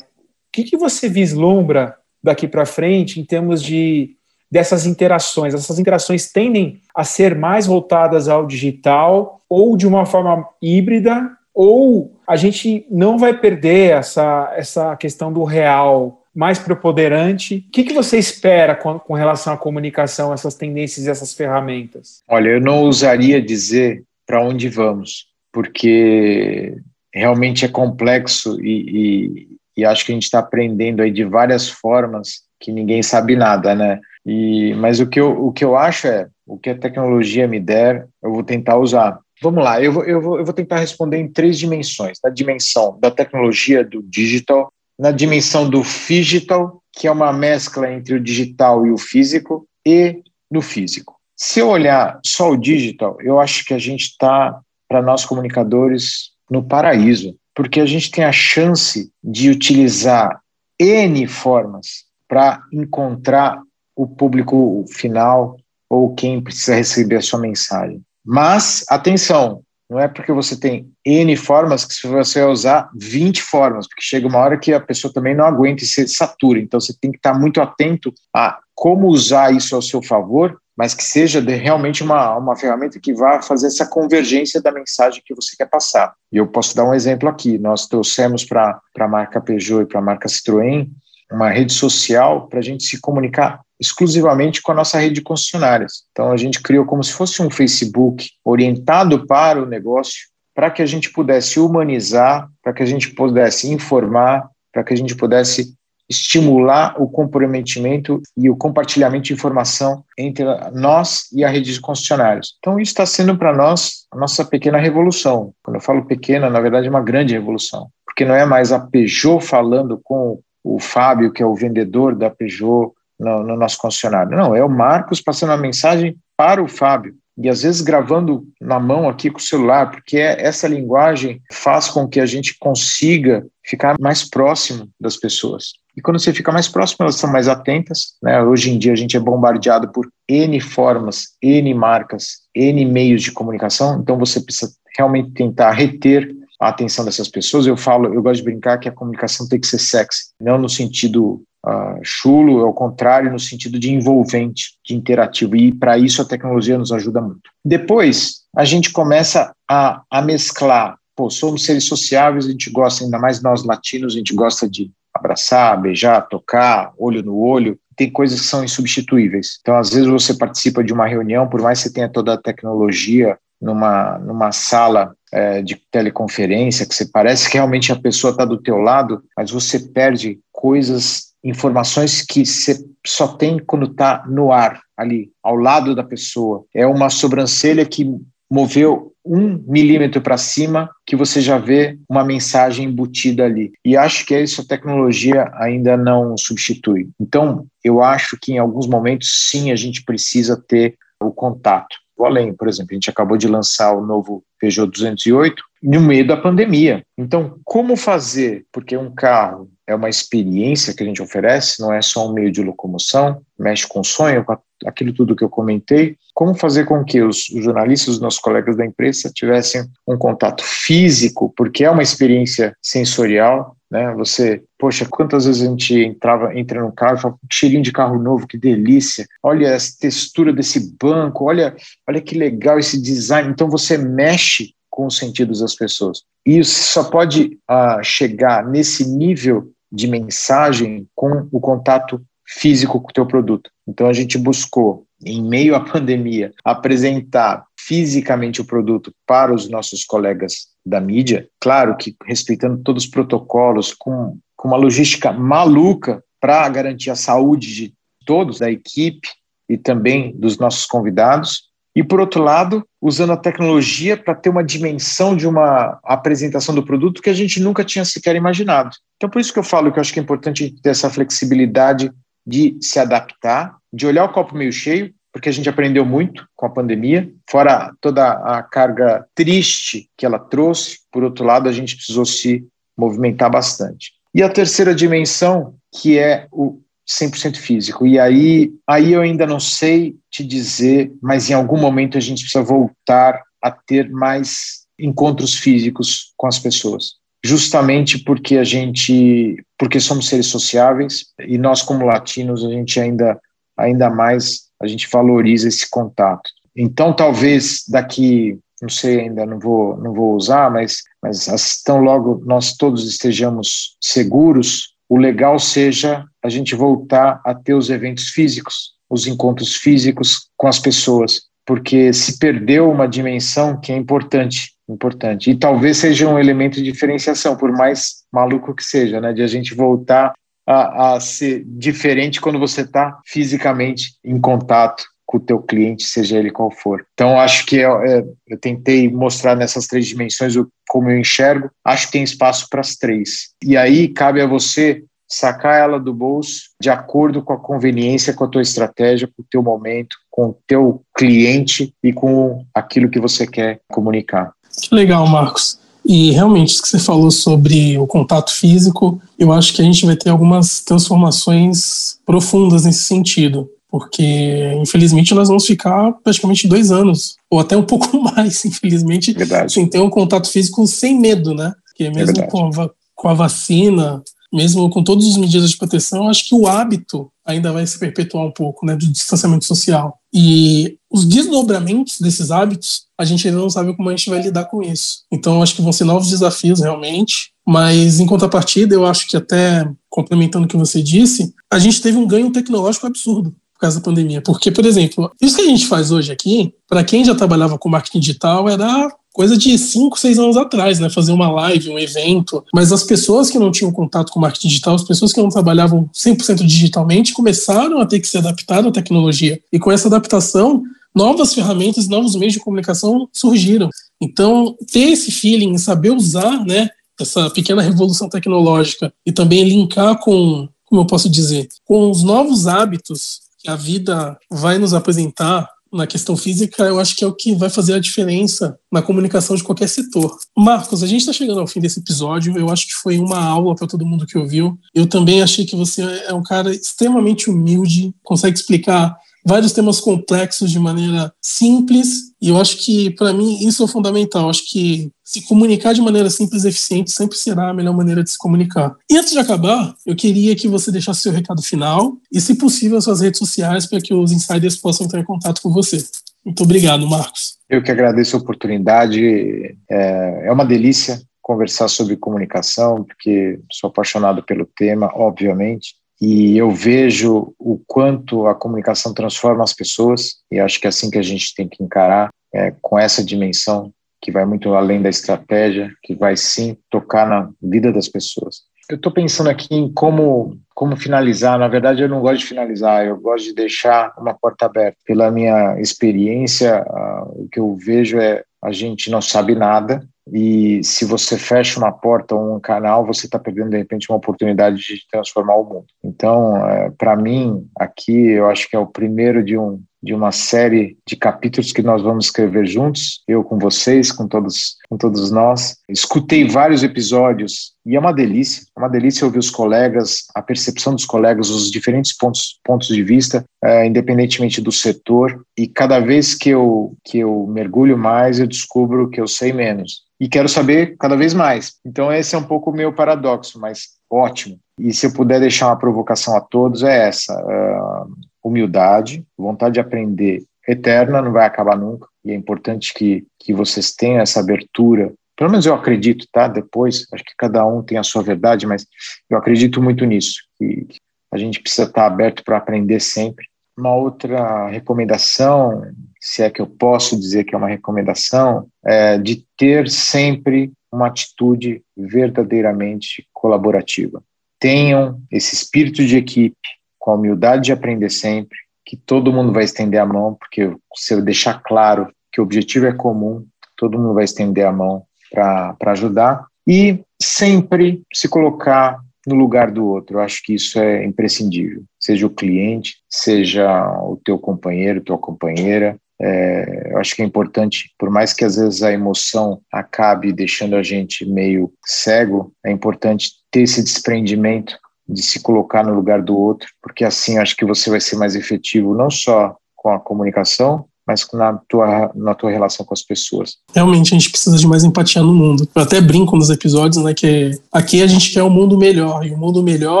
que, 0.52 0.64
que 0.64 0.76
você 0.76 1.08
vislumbra 1.08 1.96
daqui 2.22 2.48
para 2.48 2.64
frente 2.64 3.20
em 3.20 3.24
termos 3.24 3.62
de 3.62 4.16
dessas 4.50 4.86
interações. 4.86 5.54
Essas 5.54 5.78
interações 5.78 6.30
tendem 6.30 6.80
a 6.94 7.04
ser 7.04 7.34
mais 7.34 7.66
voltadas 7.66 8.28
ao 8.28 8.46
digital 8.46 9.40
ou 9.48 9.76
de 9.76 9.86
uma 9.86 10.06
forma 10.06 10.46
híbrida, 10.60 11.30
ou 11.52 12.12
a 12.26 12.36
gente 12.36 12.86
não 12.90 13.18
vai 13.18 13.38
perder 13.38 13.92
essa, 13.92 14.52
essa 14.56 14.96
questão 14.96 15.32
do 15.32 15.44
real 15.44 16.20
mais 16.34 16.58
preponderante. 16.58 17.64
O 17.68 17.70
que, 17.70 17.84
que 17.84 17.94
você 17.94 18.18
espera 18.18 18.74
com, 18.74 18.98
com 18.98 19.14
relação 19.14 19.52
à 19.52 19.56
comunicação, 19.56 20.32
essas 20.32 20.54
tendências 20.54 21.06
e 21.06 21.10
essas 21.10 21.32
ferramentas? 21.32 22.22
Olha, 22.28 22.48
eu 22.50 22.60
não 22.60 22.82
ousaria 22.82 23.40
dizer 23.40 24.02
para 24.26 24.42
onde 24.42 24.68
vamos, 24.68 25.26
porque 25.52 26.76
realmente 27.12 27.64
é 27.64 27.68
complexo 27.68 28.60
e, 28.60 29.46
e, 29.76 29.82
e 29.82 29.84
acho 29.84 30.04
que 30.04 30.10
a 30.10 30.14
gente 30.14 30.24
está 30.24 30.40
aprendendo 30.40 31.02
aí 31.02 31.12
de 31.12 31.24
várias 31.24 31.68
formas 31.68 32.42
que 32.58 32.72
ninguém 32.72 33.02
sabe 33.02 33.36
nada, 33.36 33.74
né? 33.74 34.00
E, 34.24 34.74
mas 34.74 35.00
o 35.00 35.06
que, 35.06 35.20
eu, 35.20 35.46
o 35.46 35.52
que 35.52 35.64
eu 35.64 35.76
acho 35.76 36.06
é, 36.06 36.28
o 36.46 36.58
que 36.58 36.70
a 36.70 36.78
tecnologia 36.78 37.46
me 37.46 37.60
der, 37.60 38.06
eu 38.22 38.32
vou 38.32 38.42
tentar 38.42 38.78
usar. 38.78 39.18
Vamos 39.42 39.62
lá, 39.62 39.82
eu 39.82 39.92
vou, 39.92 40.04
eu 40.04 40.20
vou, 40.20 40.38
eu 40.38 40.44
vou 40.44 40.54
tentar 40.54 40.78
responder 40.78 41.18
em 41.18 41.28
três 41.28 41.58
dimensões. 41.58 42.18
Na 42.22 42.30
dimensão 42.30 42.98
da 42.98 43.10
tecnologia 43.10 43.84
do 43.84 44.02
digital, 44.02 44.72
na 44.98 45.10
dimensão 45.10 45.68
do 45.68 45.82
digital, 45.82 46.82
que 46.92 47.06
é 47.06 47.10
uma 47.10 47.32
mescla 47.32 47.92
entre 47.92 48.14
o 48.14 48.20
digital 48.20 48.86
e 48.86 48.92
o 48.92 48.98
físico, 48.98 49.66
e 49.84 50.22
no 50.50 50.62
físico. 50.62 51.16
Se 51.36 51.60
eu 51.60 51.68
olhar 51.68 52.20
só 52.24 52.50
o 52.50 52.56
digital, 52.56 53.18
eu 53.20 53.40
acho 53.40 53.64
que 53.64 53.74
a 53.74 53.78
gente 53.78 54.04
está, 54.04 54.58
para 54.88 55.02
nós 55.02 55.26
comunicadores, 55.26 56.30
no 56.48 56.62
paraíso, 56.62 57.36
porque 57.54 57.80
a 57.80 57.86
gente 57.86 58.10
tem 58.10 58.24
a 58.24 58.32
chance 58.32 59.10
de 59.22 59.50
utilizar 59.50 60.40
N 60.78 61.26
formas 61.26 62.04
para 62.28 62.60
encontrar 62.72 63.60
o 63.96 64.06
público 64.06 64.84
final 64.88 65.56
ou 65.88 66.14
quem 66.14 66.42
precisa 66.42 66.74
receber 66.74 67.16
a 67.16 67.22
sua 67.22 67.38
mensagem. 67.38 68.02
Mas, 68.24 68.84
atenção, 68.88 69.62
não 69.88 70.00
é 70.00 70.08
porque 70.08 70.32
você 70.32 70.58
tem 70.58 70.90
N 71.04 71.36
formas 71.36 71.84
que 71.84 71.94
você 72.08 72.40
vai 72.40 72.50
usar 72.50 72.90
20 72.96 73.42
formas, 73.42 73.86
porque 73.86 74.02
chega 74.02 74.26
uma 74.26 74.38
hora 74.38 74.58
que 74.58 74.72
a 74.72 74.80
pessoa 74.80 75.12
também 75.12 75.34
não 75.34 75.44
aguenta 75.44 75.84
e 75.84 75.86
se 75.86 76.08
satura. 76.08 76.58
Então, 76.58 76.80
você 76.80 76.94
tem 76.98 77.12
que 77.12 77.18
estar 77.18 77.34
muito 77.38 77.60
atento 77.60 78.12
a 78.34 78.58
como 78.74 79.06
usar 79.06 79.54
isso 79.54 79.76
ao 79.76 79.82
seu 79.82 80.02
favor, 80.02 80.58
mas 80.76 80.94
que 80.94 81.04
seja 81.04 81.40
realmente 81.40 82.02
uma, 82.02 82.36
uma 82.36 82.56
ferramenta 82.56 82.98
que 82.98 83.14
vá 83.14 83.40
fazer 83.40 83.68
essa 83.68 83.86
convergência 83.86 84.60
da 84.60 84.72
mensagem 84.72 85.22
que 85.24 85.34
você 85.34 85.54
quer 85.56 85.68
passar. 85.68 86.12
E 86.32 86.38
eu 86.38 86.46
posso 86.48 86.74
dar 86.74 86.84
um 86.84 86.94
exemplo 86.94 87.28
aqui. 87.28 87.58
Nós 87.58 87.86
trouxemos 87.86 88.44
para 88.44 88.80
a 88.98 89.08
marca 89.08 89.40
Peugeot 89.40 89.82
e 89.82 89.86
para 89.86 90.00
a 90.00 90.02
marca 90.02 90.28
Citroën 90.28 90.88
uma 91.30 91.50
rede 91.50 91.72
social 91.72 92.46
para 92.48 92.58
a 92.58 92.62
gente 92.62 92.84
se 92.84 93.00
comunicar 93.00 93.60
exclusivamente 93.80 94.62
com 94.62 94.72
a 94.72 94.74
nossa 94.74 94.98
rede 94.98 95.16
de 95.16 95.22
concessionárias. 95.22 96.04
Então 96.12 96.30
a 96.30 96.36
gente 96.36 96.60
criou 96.62 96.84
como 96.84 97.02
se 97.02 97.12
fosse 97.12 97.42
um 97.42 97.50
Facebook 97.50 98.30
orientado 98.44 99.26
para 99.26 99.62
o 99.62 99.66
negócio, 99.66 100.28
para 100.54 100.70
que 100.70 100.82
a 100.82 100.86
gente 100.86 101.10
pudesse 101.10 101.58
humanizar, 101.58 102.48
para 102.62 102.72
que 102.72 102.82
a 102.82 102.86
gente 102.86 103.10
pudesse 103.10 103.70
informar, 103.70 104.48
para 104.72 104.84
que 104.84 104.94
a 104.94 104.96
gente 104.96 105.16
pudesse 105.16 105.74
estimular 106.08 107.00
o 107.00 107.08
comprometimento 107.08 108.20
e 108.36 108.50
o 108.50 108.56
compartilhamento 108.56 109.24
de 109.24 109.32
informação 109.32 110.04
entre 110.18 110.44
nós 110.72 111.30
e 111.32 111.42
a 111.42 111.48
rede 111.48 111.72
de 111.72 111.80
concessionários. 111.80 112.56
Então, 112.58 112.78
isso 112.78 112.90
está 112.90 113.06
sendo 113.06 113.36
para 113.38 113.54
nós 113.54 114.06
a 114.10 114.16
nossa 114.16 114.44
pequena 114.44 114.78
revolução. 114.78 115.52
Quando 115.62 115.76
eu 115.76 115.80
falo 115.80 116.04
pequena, 116.04 116.50
na 116.50 116.60
verdade, 116.60 116.86
é 116.86 116.90
uma 116.90 117.00
grande 117.00 117.32
revolução, 117.32 117.88
porque 118.04 118.24
não 118.24 118.34
é 118.34 118.44
mais 118.44 118.70
a 118.70 118.78
Peugeot 118.78 119.40
falando 119.40 119.98
com 120.04 120.40
o 120.64 120.80
Fábio, 120.80 121.30
que 121.30 121.42
é 121.42 121.46
o 121.46 121.54
vendedor 121.54 122.16
da 122.16 122.30
Peugeot 122.30 122.92
no, 123.20 123.44
no 123.44 123.56
nosso 123.56 123.78
concessionário. 123.78 124.36
Não, 124.36 124.56
é 124.56 124.64
o 124.64 124.68
Marcos 124.68 125.20
passando 125.20 125.52
a 125.52 125.58
mensagem 125.58 126.16
para 126.36 126.62
o 126.62 126.66
Fábio 126.66 127.14
e 127.36 127.48
às 127.48 127.62
vezes 127.62 127.80
gravando 127.80 128.46
na 128.60 128.78
mão 128.78 129.08
aqui 129.08 129.30
com 129.30 129.38
o 129.38 129.42
celular, 129.42 129.90
porque 129.90 130.16
é, 130.16 130.40
essa 130.40 130.68
linguagem 130.68 131.40
faz 131.52 131.88
com 131.88 132.08
que 132.08 132.20
a 132.20 132.26
gente 132.26 132.56
consiga 132.58 133.44
ficar 133.62 133.96
mais 134.00 134.28
próximo 134.28 134.88
das 135.00 135.16
pessoas. 135.16 135.72
E 135.96 136.00
quando 136.00 136.18
você 136.18 136.32
fica 136.32 136.52
mais 136.52 136.68
próximo, 136.68 136.98
elas 137.00 137.16
são 137.16 137.30
mais 137.30 137.48
atentas. 137.48 138.14
Né? 138.22 138.42
Hoje 138.42 138.70
em 138.70 138.78
dia 138.78 138.92
a 138.92 138.96
gente 138.96 139.16
é 139.16 139.20
bombardeado 139.20 139.90
por 139.92 140.08
N 140.28 140.60
formas, 140.60 141.36
N 141.42 141.72
marcas, 141.74 142.42
N 142.54 142.84
meios 142.84 143.22
de 143.22 143.32
comunicação, 143.32 144.00
então 144.00 144.18
você 144.18 144.40
precisa 144.40 144.72
realmente 144.96 145.32
tentar 145.32 145.72
reter 145.72 146.32
a 146.64 146.70
atenção 146.70 147.04
dessas 147.04 147.28
pessoas. 147.28 147.66
Eu 147.66 147.76
falo, 147.76 148.12
eu 148.12 148.22
gosto 148.22 148.36
de 148.38 148.44
brincar 148.44 148.78
que 148.78 148.88
a 148.88 148.92
comunicação 148.92 149.46
tem 149.46 149.60
que 149.60 149.66
ser 149.66 149.78
sexy, 149.78 150.32
não 150.40 150.58
no 150.58 150.68
sentido 150.68 151.42
uh, 151.66 152.00
chulo, 152.02 152.64
ao 152.64 152.72
contrário, 152.72 153.30
no 153.30 153.38
sentido 153.38 153.78
de 153.78 153.92
envolvente, 153.92 154.78
de 154.84 154.94
interativo. 154.94 155.56
E 155.56 155.72
para 155.72 155.98
isso 155.98 156.22
a 156.22 156.24
tecnologia 156.24 156.78
nos 156.78 156.90
ajuda 156.90 157.20
muito. 157.20 157.50
Depois, 157.64 158.44
a 158.56 158.64
gente 158.64 158.90
começa 158.90 159.54
a, 159.68 160.02
a 160.10 160.22
mesclar. 160.22 160.96
Pô, 161.16 161.30
somos 161.30 161.64
seres 161.64 161.84
sociáveis, 161.84 162.46
a 162.46 162.50
gente 162.50 162.70
gosta, 162.70 163.04
ainda 163.04 163.18
mais 163.18 163.42
nós 163.42 163.64
latinos, 163.64 164.14
a 164.14 164.16
gente 164.16 164.34
gosta 164.34 164.68
de 164.68 164.90
abraçar, 165.14 165.80
beijar, 165.80 166.22
tocar, 166.28 166.92
olho 166.98 167.22
no 167.22 167.36
olho. 167.36 167.78
Tem 167.94 168.10
coisas 168.10 168.40
que 168.40 168.46
são 168.46 168.64
insubstituíveis. 168.64 169.58
Então, 169.60 169.76
às 169.76 169.90
vezes, 169.90 170.08
você 170.08 170.34
participa 170.34 170.82
de 170.82 170.92
uma 170.92 171.06
reunião, 171.06 171.48
por 171.48 171.62
mais 171.62 171.78
que 171.78 171.88
você 171.88 171.94
tenha 171.94 172.08
toda 172.08 172.34
a 172.34 172.40
tecnologia 172.40 173.38
numa, 173.60 174.18
numa 174.18 174.50
sala 174.50 175.14
é, 175.34 175.60
de 175.60 175.76
teleconferência, 175.90 176.86
que 176.86 176.94
você 176.94 177.06
parece 177.06 177.50
que 177.50 177.56
realmente 177.56 177.90
a 177.90 177.96
pessoa 177.96 178.30
está 178.30 178.44
do 178.44 178.62
teu 178.62 178.76
lado, 178.76 179.20
mas 179.36 179.50
você 179.50 179.80
perde 179.80 180.38
coisas, 180.52 181.32
informações 181.42 182.22
que 182.22 182.46
você 182.46 182.78
só 183.04 183.26
tem 183.26 183.58
quando 183.58 183.86
está 183.86 184.24
no 184.28 184.52
ar, 184.52 184.80
ali, 184.96 185.32
ao 185.42 185.56
lado 185.56 185.92
da 185.92 186.04
pessoa. 186.04 186.64
É 186.72 186.86
uma 186.86 187.10
sobrancelha 187.10 187.84
que 187.84 188.08
moveu 188.48 189.12
um 189.26 189.58
milímetro 189.66 190.20
para 190.20 190.36
cima 190.36 190.88
que 191.04 191.16
você 191.16 191.40
já 191.40 191.58
vê 191.58 191.98
uma 192.08 192.22
mensagem 192.22 192.86
embutida 192.86 193.44
ali. 193.44 193.72
E 193.84 193.96
acho 193.96 194.24
que 194.24 194.38
isso 194.38 194.60
a 194.60 194.64
tecnologia 194.64 195.50
ainda 195.54 195.96
não 195.96 196.36
substitui. 196.36 197.08
Então, 197.18 197.66
eu 197.82 198.02
acho 198.02 198.38
que 198.40 198.52
em 198.52 198.58
alguns 198.58 198.86
momentos, 198.86 199.48
sim, 199.50 199.72
a 199.72 199.76
gente 199.76 200.04
precisa 200.04 200.62
ter 200.68 200.96
o 201.20 201.32
contato. 201.32 202.03
Vou 202.16 202.26
além, 202.26 202.52
por 202.52 202.68
exemplo, 202.68 202.92
a 202.92 202.94
gente 202.94 203.10
acabou 203.10 203.36
de 203.36 203.48
lançar 203.48 203.92
o 203.92 204.04
novo 204.04 204.44
Peugeot 204.58 204.90
208 204.90 205.62
no 205.82 206.00
meio 206.00 206.26
da 206.26 206.36
pandemia. 206.36 207.04
Então, 207.18 207.58
como 207.64 207.96
fazer? 207.96 208.64
Porque 208.72 208.96
um 208.96 209.12
carro 209.14 209.68
é 209.86 209.94
uma 209.94 210.08
experiência 210.08 210.94
que 210.94 211.02
a 211.02 211.06
gente 211.06 211.20
oferece, 211.20 211.80
não 211.80 211.92
é 211.92 212.00
só 212.00 212.28
um 212.28 212.32
meio 212.32 212.50
de 212.50 212.62
locomoção, 212.62 213.42
mexe 213.58 213.86
com 213.86 214.02
sonho, 214.02 214.44
com 214.44 214.56
aquilo 214.86 215.12
tudo 215.12 215.36
que 215.36 215.44
eu 215.44 215.48
comentei. 215.48 216.16
Como 216.32 216.54
fazer 216.54 216.86
com 216.86 217.04
que 217.04 217.22
os 217.22 217.44
jornalistas, 217.44 218.14
os 218.14 218.20
nossos 218.20 218.40
colegas 218.40 218.76
da 218.76 218.86
imprensa, 218.86 219.30
tivessem 219.32 219.84
um 220.06 220.16
contato 220.16 220.64
físico, 220.64 221.52
porque 221.56 221.84
é 221.84 221.90
uma 221.90 222.02
experiência 222.02 222.74
sensorial, 222.82 223.73
né? 223.94 224.12
Você, 224.14 224.60
poxa, 224.76 225.06
quantas 225.08 225.44
vezes 225.44 225.62
a 225.62 225.66
gente 225.66 225.94
entrava, 225.94 226.52
entra 226.58 226.82
no 226.82 226.90
carro 226.90 227.16
e 227.16 227.20
fala, 227.20 227.34
cheirinho 227.48 227.80
de 227.80 227.92
carro 227.92 228.20
novo, 228.20 228.44
que 228.44 228.58
delícia. 228.58 229.24
Olha 229.40 229.72
a 229.72 229.78
textura 230.00 230.52
desse 230.52 230.92
banco, 231.00 231.44
olha, 231.44 231.76
olha 232.08 232.20
que 232.20 232.36
legal 232.36 232.76
esse 232.76 233.00
design. 233.00 233.50
Então 233.50 233.70
você 233.70 233.96
mexe 233.96 234.74
com 234.90 235.06
os 235.06 235.16
sentidos 235.16 235.60
das 235.60 235.76
pessoas. 235.76 236.22
E 236.44 236.58
isso 236.58 236.92
só 236.92 237.04
pode 237.04 237.56
uh, 237.70 238.02
chegar 238.02 238.66
nesse 238.66 239.08
nível 239.08 239.70
de 239.92 240.08
mensagem 240.08 241.06
com 241.14 241.46
o 241.52 241.60
contato 241.60 242.20
físico 242.44 243.00
com 243.00 243.10
o 243.10 243.14
teu 243.14 243.26
produto. 243.26 243.70
Então 243.86 244.08
a 244.08 244.12
gente 244.12 244.36
buscou, 244.36 245.06
em 245.24 245.40
meio 245.40 245.76
à 245.76 245.80
pandemia, 245.86 246.52
apresentar 246.64 247.64
fisicamente 247.86 248.60
o 248.60 248.64
produto 248.64 249.12
para 249.26 249.54
os 249.54 249.68
nossos 249.68 250.04
colegas 250.04 250.68
da 250.84 251.00
mídia, 251.00 251.48
claro 251.60 251.96
que 251.96 252.16
respeitando 252.24 252.82
todos 252.82 253.04
os 253.04 253.10
protocolos, 253.10 253.92
com, 253.92 254.38
com 254.56 254.68
uma 254.68 254.76
logística 254.76 255.32
maluca 255.32 256.22
para 256.40 256.68
garantir 256.68 257.10
a 257.10 257.16
saúde 257.16 257.74
de 257.74 257.94
todos, 258.24 258.58
da 258.58 258.70
equipe 258.70 259.28
e 259.68 259.76
também 259.76 260.34
dos 260.36 260.58
nossos 260.58 260.86
convidados, 260.86 261.70
e, 261.96 262.02
por 262.02 262.20
outro 262.20 262.42
lado, 262.42 262.84
usando 263.00 263.32
a 263.32 263.36
tecnologia 263.36 264.16
para 264.16 264.34
ter 264.34 264.50
uma 264.50 264.64
dimensão 264.64 265.36
de 265.36 265.46
uma 265.46 266.00
apresentação 266.02 266.74
do 266.74 266.84
produto 266.84 267.22
que 267.22 267.30
a 267.30 267.34
gente 267.34 267.60
nunca 267.60 267.84
tinha 267.84 268.04
sequer 268.04 268.34
imaginado. 268.34 268.96
Então, 269.16 269.30
por 269.30 269.40
isso 269.40 269.52
que 269.52 269.58
eu 269.60 269.62
falo 269.62 269.92
que 269.92 269.98
eu 269.98 270.00
acho 270.00 270.12
que 270.12 270.18
é 270.18 270.22
importante 270.22 270.74
ter 270.82 270.90
essa 270.90 271.08
flexibilidade 271.08 272.10
de 272.44 272.76
se 272.80 272.98
adaptar, 272.98 273.76
de 273.92 274.06
olhar 274.06 274.24
o 274.24 274.32
copo 274.32 274.56
meio 274.56 274.72
cheio, 274.72 275.14
porque 275.34 275.48
a 275.48 275.52
gente 275.52 275.68
aprendeu 275.68 276.06
muito 276.06 276.46
com 276.54 276.64
a 276.64 276.70
pandemia, 276.70 277.28
fora 277.50 277.92
toda 278.00 278.30
a 278.30 278.62
carga 278.62 279.26
triste 279.34 280.08
que 280.16 280.24
ela 280.24 280.38
trouxe, 280.38 281.00
por 281.10 281.24
outro 281.24 281.44
lado, 281.44 281.68
a 281.68 281.72
gente 281.72 281.96
precisou 281.96 282.24
se 282.24 282.64
movimentar 282.96 283.50
bastante. 283.50 284.12
E 284.32 284.44
a 284.44 284.48
terceira 284.48 284.94
dimensão, 284.94 285.74
que 285.92 286.20
é 286.20 286.46
o 286.52 286.80
100% 287.10 287.56
físico. 287.56 288.06
E 288.06 288.16
aí, 288.16 288.70
aí 288.86 289.12
eu 289.12 289.22
ainda 289.22 289.44
não 289.44 289.58
sei 289.58 290.14
te 290.30 290.44
dizer, 290.44 291.12
mas 291.20 291.50
em 291.50 291.54
algum 291.54 291.80
momento 291.80 292.16
a 292.16 292.20
gente 292.20 292.42
precisa 292.42 292.62
voltar 292.62 293.42
a 293.60 293.72
ter 293.72 294.08
mais 294.10 294.84
encontros 294.96 295.56
físicos 295.56 296.32
com 296.36 296.46
as 296.46 296.60
pessoas. 296.60 297.14
Justamente 297.44 298.20
porque 298.20 298.56
a 298.56 298.64
gente, 298.64 299.56
porque 299.76 299.98
somos 299.98 300.28
seres 300.28 300.46
sociáveis 300.46 301.26
e 301.40 301.58
nós 301.58 301.82
como 301.82 302.06
latinos 302.06 302.64
a 302.64 302.68
gente 302.68 303.00
ainda 303.00 303.36
ainda 303.76 304.08
mais 304.08 304.64
a 304.84 304.88
gente 304.88 305.08
valoriza 305.10 305.68
esse 305.68 305.88
contato. 305.88 306.50
Então 306.76 307.14
talvez 307.14 307.84
daqui 307.88 308.58
não 308.82 308.88
sei 308.88 309.20
ainda 309.20 309.46
não 309.46 309.58
vou 309.58 309.96
não 309.96 310.12
vou 310.12 310.34
usar, 310.34 310.70
mas 310.70 311.02
mas 311.22 311.82
tão 311.82 312.00
logo 312.00 312.42
nós 312.44 312.76
todos 312.76 313.08
estejamos 313.08 313.96
seguros 314.00 314.94
o 315.08 315.16
legal 315.16 315.58
seja 315.58 316.24
a 316.42 316.48
gente 316.48 316.74
voltar 316.74 317.40
a 317.44 317.54
ter 317.54 317.74
os 317.74 317.90
eventos 317.90 318.28
físicos, 318.30 318.94
os 319.08 319.26
encontros 319.26 319.76
físicos 319.76 320.48
com 320.56 320.66
as 320.66 320.78
pessoas, 320.78 321.42
porque 321.64 322.12
se 322.12 322.38
perdeu 322.38 322.90
uma 322.90 323.06
dimensão 323.06 323.80
que 323.80 323.92
é 323.92 323.96
importante, 323.96 324.72
importante. 324.88 325.50
E 325.50 325.56
talvez 325.56 325.98
seja 325.98 326.28
um 326.28 326.38
elemento 326.38 326.76
de 326.76 326.90
diferenciação, 326.90 327.56
por 327.56 327.70
mais 327.72 328.24
maluco 328.32 328.74
que 328.74 328.82
seja, 328.82 329.20
né, 329.20 329.32
de 329.32 329.42
a 329.42 329.46
gente 329.46 329.74
voltar 329.74 330.32
a, 330.66 331.14
a 331.14 331.20
ser 331.20 331.64
diferente 331.66 332.40
quando 332.40 332.58
você 332.58 332.82
está 332.82 333.18
fisicamente 333.26 334.14
em 334.24 334.40
contato 334.40 335.04
com 335.26 335.38
o 335.38 335.40
teu 335.40 335.60
cliente, 335.60 336.04
seja 336.04 336.38
ele 336.38 336.50
qual 336.50 336.70
for. 336.70 337.04
Então, 337.14 337.38
acho 337.40 337.64
que 337.66 337.76
eu, 337.76 338.02
é, 338.02 338.24
eu 338.46 338.58
tentei 338.58 339.10
mostrar 339.10 339.56
nessas 339.56 339.86
três 339.86 340.06
dimensões 340.06 340.54
como 340.88 341.10
eu 341.10 341.18
enxergo. 341.18 341.70
Acho 341.84 342.06
que 342.06 342.12
tem 342.12 342.22
espaço 342.22 342.68
para 342.68 342.80
as 342.80 342.94
três. 342.96 343.50
E 343.62 343.76
aí 343.76 344.08
cabe 344.08 344.40
a 344.40 344.46
você 344.46 345.02
sacar 345.26 345.80
ela 345.80 345.98
do 345.98 346.12
bolso 346.12 346.70
de 346.80 346.90
acordo 346.90 347.42
com 347.42 347.52
a 347.52 347.58
conveniência, 347.58 348.34
com 348.34 348.44
a 348.44 348.48
tua 348.48 348.62
estratégia, 348.62 349.26
com 349.26 349.42
o 349.42 349.46
teu 349.50 349.62
momento, 349.62 350.16
com 350.30 350.50
o 350.50 350.58
teu 350.66 351.02
cliente 351.16 351.92
e 352.02 352.12
com 352.12 352.64
aquilo 352.74 353.10
que 353.10 353.18
você 353.18 353.46
quer 353.46 353.80
comunicar. 353.90 354.52
Que 354.80 354.94
legal, 354.94 355.26
Marcos. 355.26 355.80
E 356.06 356.30
realmente, 356.32 356.70
isso 356.70 356.82
que 356.82 356.88
você 356.88 356.98
falou 356.98 357.30
sobre 357.30 357.98
o 357.98 358.06
contato 358.06 358.52
físico, 358.52 359.20
eu 359.38 359.52
acho 359.52 359.72
que 359.72 359.80
a 359.80 359.84
gente 359.84 360.04
vai 360.04 360.16
ter 360.16 360.28
algumas 360.28 360.80
transformações 360.80 362.18
profundas 362.26 362.84
nesse 362.84 363.04
sentido 363.04 363.68
porque 363.94 364.72
infelizmente 364.82 365.32
nós 365.36 365.46
vamos 365.46 365.64
ficar 365.64 366.10
praticamente 366.14 366.66
dois 366.66 366.90
anos, 366.90 367.36
ou 367.48 367.60
até 367.60 367.76
um 367.76 367.82
pouco 367.86 368.20
mais, 368.20 368.64
infelizmente, 368.64 369.32
verdade. 369.32 369.72
sem 369.72 369.86
ter 369.86 370.00
um 370.00 370.10
contato 370.10 370.50
físico 370.50 370.84
sem 370.84 371.16
medo, 371.16 371.54
né? 371.54 371.72
Porque 371.86 372.10
mesmo 372.10 372.40
é 372.40 372.46
com, 372.48 372.66
a, 372.66 372.90
com 373.14 373.28
a 373.28 373.34
vacina, 373.34 374.20
mesmo 374.52 374.90
com 374.90 375.00
todas 375.04 375.24
as 375.28 375.36
medidas 375.36 375.70
de 375.70 375.76
proteção, 375.76 376.28
acho 376.28 376.48
que 376.48 376.56
o 376.56 376.66
hábito 376.66 377.30
ainda 377.46 377.70
vai 377.72 377.86
se 377.86 377.96
perpetuar 377.96 378.44
um 378.44 378.50
pouco, 378.50 378.84
né, 378.84 378.96
do 378.96 379.06
distanciamento 379.06 379.64
social. 379.64 380.18
E 380.34 380.98
os 381.08 381.24
desdobramentos 381.24 382.18
desses 382.20 382.50
hábitos, 382.50 383.02
a 383.16 383.24
gente 383.24 383.46
ainda 383.46 383.60
não 383.60 383.70
sabe 383.70 383.96
como 383.96 384.08
a 384.08 384.16
gente 384.16 384.28
vai 384.28 384.42
lidar 384.42 384.64
com 384.64 384.82
isso. 384.82 385.18
Então, 385.32 385.62
acho 385.62 385.76
que 385.76 385.82
vão 385.82 385.92
ser 385.92 386.02
novos 386.02 386.28
desafios 386.28 386.80
realmente, 386.80 387.52
mas 387.64 388.18
em 388.18 388.26
contrapartida, 388.26 388.96
eu 388.96 389.06
acho 389.06 389.28
que 389.28 389.36
até 389.36 389.88
complementando 390.10 390.64
o 390.64 390.68
que 390.68 390.76
você 390.76 391.00
disse, 391.00 391.54
a 391.72 391.78
gente 391.78 392.02
teve 392.02 392.18
um 392.18 392.26
ganho 392.26 392.50
tecnológico 392.50 393.06
absurdo 393.06 393.54
por 393.72 393.80
causa 393.80 394.00
da 394.00 394.04
pandemia. 394.04 394.42
Porque, 394.42 394.72
por 394.72 394.84
exemplo, 394.84 395.30
isso 395.40 395.56
que 395.56 395.62
a 395.62 395.66
gente 395.66 395.86
faz 395.86 396.10
hoje 396.10 396.32
aqui, 396.32 396.74
para 396.88 397.04
quem 397.04 397.24
já 397.24 397.34
trabalhava 397.34 397.78
com 397.78 397.88
marketing 397.88 398.20
digital, 398.20 398.68
era 398.68 399.08
coisa 399.34 399.58
de 399.58 399.76
5, 399.76 400.16
6 400.16 400.38
anos 400.38 400.56
atrás, 400.56 401.00
né? 401.00 401.10
Fazer 401.10 401.32
uma 401.32 401.50
live, 401.50 401.90
um 401.90 401.98
evento. 401.98 402.64
Mas 402.72 402.92
as 402.92 403.02
pessoas 403.02 403.50
que 403.50 403.58
não 403.58 403.72
tinham 403.72 403.90
contato 403.90 404.32
com 404.32 404.38
marketing 404.38 404.68
digital, 404.68 404.94
as 404.94 405.02
pessoas 405.02 405.32
que 405.32 405.42
não 405.42 405.48
trabalhavam 405.48 406.08
100% 406.14 406.64
digitalmente, 406.64 407.34
começaram 407.34 408.00
a 408.00 408.06
ter 408.06 408.20
que 408.20 408.28
se 408.28 408.38
adaptar 408.38 408.86
à 408.86 408.92
tecnologia. 408.92 409.60
E 409.72 409.78
com 409.78 409.90
essa 409.90 410.06
adaptação, 410.06 410.84
novas 411.12 411.52
ferramentas, 411.52 412.06
novos 412.06 412.36
meios 412.36 412.54
de 412.54 412.60
comunicação 412.60 413.28
surgiram. 413.32 413.90
Então, 414.22 414.76
ter 414.92 415.10
esse 415.10 415.32
feeling, 415.32 415.76
saber 415.78 416.12
usar, 416.12 416.64
né? 416.64 416.88
Essa 417.20 417.50
pequena 417.50 417.82
revolução 417.82 418.28
tecnológica 418.28 419.12
e 419.26 419.32
também 419.32 419.68
linkar 419.68 420.16
com, 420.20 420.68
como 420.84 421.00
eu 421.00 421.06
posso 421.06 421.28
dizer, 421.28 421.68
com 421.84 422.08
os 422.08 422.22
novos 422.22 422.68
hábitos 422.68 423.40
que 423.58 423.68
a 423.68 423.74
vida 423.74 424.38
vai 424.48 424.78
nos 424.78 424.94
apresentar 424.94 425.68
na 425.94 426.06
questão 426.08 426.36
física, 426.36 426.82
eu 426.82 426.98
acho 426.98 427.14
que 427.14 427.24
é 427.24 427.26
o 427.26 427.34
que 427.34 427.54
vai 427.54 427.70
fazer 427.70 427.94
a 427.94 428.00
diferença 428.00 428.76
na 428.90 429.00
comunicação 429.00 429.54
de 429.54 429.62
qualquer 429.62 429.88
setor. 429.88 430.36
Marcos, 430.56 431.02
a 431.02 431.06
gente 431.06 431.20
está 431.20 431.32
chegando 431.32 431.60
ao 431.60 431.66
fim 431.68 431.80
desse 431.80 432.00
episódio. 432.00 432.58
Eu 432.58 432.68
acho 432.68 432.88
que 432.88 432.94
foi 432.94 433.16
uma 433.18 433.38
aula 433.38 433.76
para 433.76 433.86
todo 433.86 434.06
mundo 434.06 434.26
que 434.26 434.36
ouviu. 434.36 434.76
Eu 434.92 435.06
também 435.06 435.40
achei 435.40 435.64
que 435.64 435.76
você 435.76 436.02
é 436.26 436.34
um 436.34 436.42
cara 436.42 436.74
extremamente 436.74 437.48
humilde, 437.48 438.12
consegue 438.24 438.58
explicar 438.58 439.16
vários 439.44 439.72
temas 439.72 440.00
complexos 440.00 440.70
de 440.70 440.78
maneira 440.78 441.32
simples. 441.40 442.32
E 442.40 442.48
eu 442.48 442.60
acho 442.60 442.78
que, 442.78 443.10
para 443.10 443.32
mim, 443.32 443.58
isso 443.66 443.84
é 443.84 443.88
fundamental. 443.88 444.44
Eu 444.44 444.50
acho 444.50 444.70
que 444.70 445.10
se 445.22 445.42
comunicar 445.42 445.92
de 445.92 446.00
maneira 446.00 446.30
simples 446.30 446.64
e 446.64 446.68
eficiente 446.68 447.10
sempre 447.10 447.36
será 447.36 447.70
a 447.70 447.74
melhor 447.74 447.94
maneira 447.94 448.22
de 448.22 448.30
se 448.30 448.38
comunicar. 448.38 448.94
E 449.10 449.16
antes 449.16 449.32
de 449.32 449.38
acabar, 449.38 449.94
eu 450.06 450.14
queria 450.14 450.54
que 450.54 450.68
você 450.68 450.90
deixasse 450.90 451.22
seu 451.22 451.32
recado 451.32 451.62
final 451.62 452.16
e, 452.32 452.40
se 452.40 452.54
possível, 452.56 453.00
suas 453.00 453.20
redes 453.20 453.38
sociais 453.38 453.86
para 453.86 454.00
que 454.00 454.14
os 454.14 454.32
insiders 454.32 454.76
possam 454.76 455.06
entrar 455.06 455.20
em 455.20 455.24
contato 455.24 455.60
com 455.62 455.70
você. 455.70 456.04
Muito 456.44 456.62
obrigado, 456.62 457.08
Marcos. 457.08 457.56
Eu 457.68 457.82
que 457.82 457.90
agradeço 457.90 458.36
a 458.36 458.40
oportunidade. 458.40 459.76
É, 459.90 460.46
é 460.48 460.52
uma 460.52 460.64
delícia 460.64 461.22
conversar 461.40 461.88
sobre 461.88 462.16
comunicação, 462.16 463.04
porque 463.04 463.60
sou 463.70 463.88
apaixonado 463.88 464.42
pelo 464.42 464.64
tema, 464.64 465.10
obviamente, 465.14 465.94
e 466.20 466.56
eu 466.56 466.70
vejo 466.70 467.54
o 467.58 467.80
quanto 467.86 468.46
a 468.46 468.54
comunicação 468.54 469.12
transforma 469.12 469.64
as 469.64 469.72
pessoas, 469.72 470.36
e 470.50 470.58
acho 470.58 470.80
que 470.80 470.86
é 470.86 470.88
assim 470.88 471.10
que 471.10 471.18
a 471.18 471.22
gente 471.22 471.54
tem 471.54 471.68
que 471.68 471.82
encarar, 471.82 472.30
é, 472.52 472.72
com 472.80 472.98
essa 472.98 473.24
dimensão 473.24 473.92
que 474.20 474.30
vai 474.30 474.46
muito 474.46 474.72
além 474.74 475.02
da 475.02 475.10
estratégia, 475.10 475.92
que 476.02 476.14
vai 476.14 476.36
sim 476.36 476.78
tocar 476.88 477.26
na 477.26 477.50
vida 477.60 477.92
das 477.92 478.08
pessoas. 478.08 478.62
Eu 478.88 478.96
estou 478.96 479.12
pensando 479.12 479.50
aqui 479.50 479.74
em 479.74 479.92
como, 479.92 480.58
como 480.74 480.96
finalizar. 480.96 481.58
Na 481.58 481.68
verdade, 481.68 482.02
eu 482.02 482.08
não 482.08 482.20
gosto 482.20 482.40
de 482.40 482.46
finalizar, 482.46 483.06
eu 483.06 483.18
gosto 483.18 483.46
de 483.46 483.54
deixar 483.54 484.12
uma 484.18 484.34
porta 484.34 484.66
aberta. 484.66 484.98
Pela 485.06 485.30
minha 485.30 485.78
experiência, 485.80 486.82
uh, 486.82 487.44
o 487.44 487.48
que 487.50 487.58
eu 487.58 487.74
vejo 487.74 488.18
é 488.18 488.42
a 488.62 488.72
gente 488.72 489.10
não 489.10 489.20
sabe 489.20 489.54
nada, 489.54 490.06
e 490.32 490.82
se 490.82 491.04
você 491.04 491.36
fecha 491.36 491.78
uma 491.78 491.92
porta 491.92 492.34
ou 492.34 492.56
um 492.56 492.60
canal, 492.60 493.06
você 493.06 493.26
está 493.26 493.38
perdendo 493.38 493.70
de 493.70 493.76
repente 493.76 494.10
uma 494.10 494.16
oportunidade 494.16 494.78
de 494.78 495.06
transformar 495.10 495.56
o 495.56 495.64
mundo. 495.64 495.86
Então, 496.02 496.66
é, 496.66 496.90
para 496.90 497.14
mim, 497.14 497.68
aqui 497.78 498.28
eu 498.28 498.48
acho 498.48 498.68
que 498.68 498.76
é 498.76 498.78
o 498.78 498.86
primeiro 498.86 499.44
de 499.44 499.58
um 499.58 499.82
de 500.04 500.12
uma 500.12 500.30
série 500.30 500.98
de 501.08 501.16
capítulos 501.16 501.72
que 501.72 501.82
nós 501.82 502.02
vamos 502.02 502.26
escrever 502.26 502.66
juntos, 502.66 503.22
eu 503.26 503.42
com 503.42 503.58
vocês, 503.58 504.12
com 504.12 504.28
todos, 504.28 504.76
com 504.88 504.98
todos 504.98 505.30
nós. 505.30 505.76
Escutei 505.88 506.46
vários 506.46 506.82
episódios 506.82 507.72
e 507.86 507.96
é 507.96 507.98
uma 507.98 508.12
delícia, 508.12 508.64
é 508.76 508.80
uma 508.80 508.88
delícia 508.88 509.24
ouvir 509.24 509.38
os 509.38 509.48
colegas, 509.50 510.24
a 510.34 510.42
percepção 510.42 510.94
dos 510.94 511.06
colegas, 511.06 511.48
os 511.48 511.70
diferentes 511.70 512.14
pontos, 512.14 512.60
pontos 512.62 512.88
de 512.88 513.02
vista, 513.02 513.44
é, 513.64 513.86
independentemente 513.86 514.60
do 514.60 514.70
setor. 514.70 515.42
E 515.56 515.66
cada 515.66 515.98
vez 516.00 516.34
que 516.34 516.50
eu, 516.50 516.94
que 517.02 517.20
eu 517.20 517.46
mergulho 517.46 517.96
mais, 517.96 518.38
eu 518.38 518.46
descubro 518.46 519.08
que 519.08 519.20
eu 519.20 519.26
sei 519.26 519.54
menos 519.54 520.02
e 520.20 520.28
quero 520.28 520.48
saber 520.48 520.96
cada 520.98 521.16
vez 521.16 521.32
mais. 521.32 521.74
Então, 521.84 522.12
esse 522.12 522.34
é 522.34 522.38
um 522.38 522.44
pouco 522.44 522.70
o 522.70 522.74
meu 522.74 522.92
paradoxo, 522.92 523.58
mas 523.58 523.88
ótimo. 524.10 524.58
E 524.78 524.92
se 524.92 525.06
eu 525.06 525.12
puder 525.12 525.40
deixar 525.40 525.68
uma 525.68 525.78
provocação 525.78 526.36
a 526.36 526.40
todos, 526.40 526.82
é 526.82 527.08
essa: 527.08 527.34
uh, 527.34 528.12
humildade, 528.42 529.24
vontade 529.36 529.74
de 529.74 529.80
aprender 529.80 530.42
eterna, 530.66 531.22
não 531.22 531.32
vai 531.32 531.46
acabar 531.46 531.76
nunca. 531.76 532.08
E 532.24 532.30
é 532.30 532.34
importante 532.34 532.92
que, 532.94 533.26
que 533.38 533.52
vocês 533.52 533.92
tenham 533.92 534.20
essa 534.20 534.40
abertura. 534.40 535.12
Pelo 535.36 535.50
menos 535.50 535.66
eu 535.66 535.74
acredito, 535.74 536.26
tá? 536.32 536.48
Depois, 536.48 537.06
acho 537.12 537.24
que 537.24 537.34
cada 537.36 537.66
um 537.66 537.82
tem 537.82 537.98
a 537.98 538.02
sua 538.02 538.22
verdade, 538.22 538.66
mas 538.66 538.86
eu 539.28 539.36
acredito 539.36 539.82
muito 539.82 540.04
nisso, 540.04 540.36
que, 540.56 540.84
que 540.84 540.98
a 541.32 541.36
gente 541.36 541.60
precisa 541.60 541.88
estar 541.88 542.06
aberto 542.06 542.42
para 542.44 542.56
aprender 542.56 543.00
sempre. 543.00 543.46
Uma 543.76 543.94
outra 543.94 544.68
recomendação 544.68 545.82
se 546.24 546.42
é 546.42 546.48
que 546.48 546.62
eu 546.62 546.66
posso 546.66 547.20
dizer 547.20 547.44
que 547.44 547.54
é 547.54 547.58
uma 547.58 547.68
recomendação, 547.68 548.66
é 548.82 549.18
de 549.18 549.44
ter 549.58 549.90
sempre 549.90 550.72
uma 550.90 551.08
atitude 551.08 551.82
verdadeiramente 551.94 553.28
colaborativa. 553.30 554.22
Tenham 554.64 555.20
esse 555.30 555.54
espírito 555.54 556.02
de 556.06 556.16
equipe, 556.16 556.56
com 556.98 557.10
a 557.10 557.16
humildade 557.16 557.64
de 557.64 557.72
aprender 557.72 558.08
sempre, 558.08 558.56
que 558.82 558.96
todo 558.96 559.30
mundo 559.30 559.52
vai 559.52 559.62
estender 559.62 560.00
a 560.00 560.06
mão, 560.06 560.34
porque 560.40 560.74
se 560.94 561.12
eu 561.12 561.20
deixar 561.20 561.62
claro 561.62 562.10
que 562.32 562.40
o 562.40 562.44
objetivo 562.44 562.86
é 562.86 562.92
comum, 562.94 563.44
todo 563.76 563.98
mundo 563.98 564.14
vai 564.14 564.24
estender 564.24 564.64
a 564.64 564.72
mão 564.72 565.02
para 565.30 565.76
ajudar, 565.88 566.46
e 566.66 566.98
sempre 567.20 568.00
se 568.10 568.26
colocar 568.26 568.98
no 569.26 569.34
lugar 569.34 569.70
do 569.70 569.84
outro. 569.84 570.16
Eu 570.16 570.22
acho 570.22 570.42
que 570.42 570.54
isso 570.54 570.78
é 570.78 571.04
imprescindível. 571.04 571.82
Seja 572.00 572.26
o 572.26 572.30
cliente, 572.30 572.96
seja 573.06 573.68
o 574.00 574.18
teu 574.24 574.38
companheiro, 574.38 575.02
tua 575.02 575.18
companheira, 575.18 575.98
é, 576.20 576.92
eu 576.92 576.98
acho 576.98 577.14
que 577.14 577.22
é 577.22 577.24
importante, 577.24 577.92
por 577.98 578.08
mais 578.08 578.32
que 578.32 578.44
às 578.44 578.56
vezes 578.56 578.82
a 578.82 578.92
emoção 578.92 579.60
acabe 579.70 580.32
deixando 580.32 580.76
a 580.76 580.82
gente 580.82 581.26
meio 581.26 581.72
cego, 581.84 582.52
é 582.64 582.70
importante 582.70 583.32
ter 583.54 583.62
esse 583.62 583.84
desprendimento 583.84 584.76
de 585.08 585.22
se 585.22 585.38
colocar 585.40 585.84
no 585.84 585.94
lugar 585.94 586.20
do 586.20 586.36
outro, 586.36 586.68
porque 586.82 587.04
assim 587.04 587.38
acho 587.38 587.56
que 587.56 587.64
você 587.64 587.88
vai 587.88 588.00
ser 588.00 588.16
mais 588.16 588.34
efetivo 588.34 588.94
não 588.94 589.08
só 589.08 589.54
com 589.76 589.90
a 589.90 590.00
comunicação, 590.00 590.86
mas 591.06 591.24
na 591.34 591.52
tua, 591.68 592.10
na 592.14 592.34
tua 592.34 592.50
relação 592.50 592.84
com 592.84 592.94
as 592.94 593.02
pessoas. 593.02 593.58
Realmente, 593.74 594.14
a 594.14 594.18
gente 594.18 594.30
precisa 594.30 594.56
de 594.56 594.66
mais 594.66 594.82
empatia 594.84 595.22
no 595.22 595.34
mundo. 595.34 595.68
Eu 595.74 595.82
até 595.82 596.00
brinco 596.00 596.34
nos 596.34 596.48
episódios, 596.48 597.04
né, 597.04 597.12
que 597.12 597.50
aqui 597.70 598.02
a 598.02 598.06
gente 598.06 598.32
quer 598.32 598.42
um 598.42 598.48
mundo 598.48 598.78
melhor, 598.78 599.24
e 599.24 599.30
o 599.30 599.34
um 599.34 599.38
mundo 599.38 599.62
melhor 599.62 600.00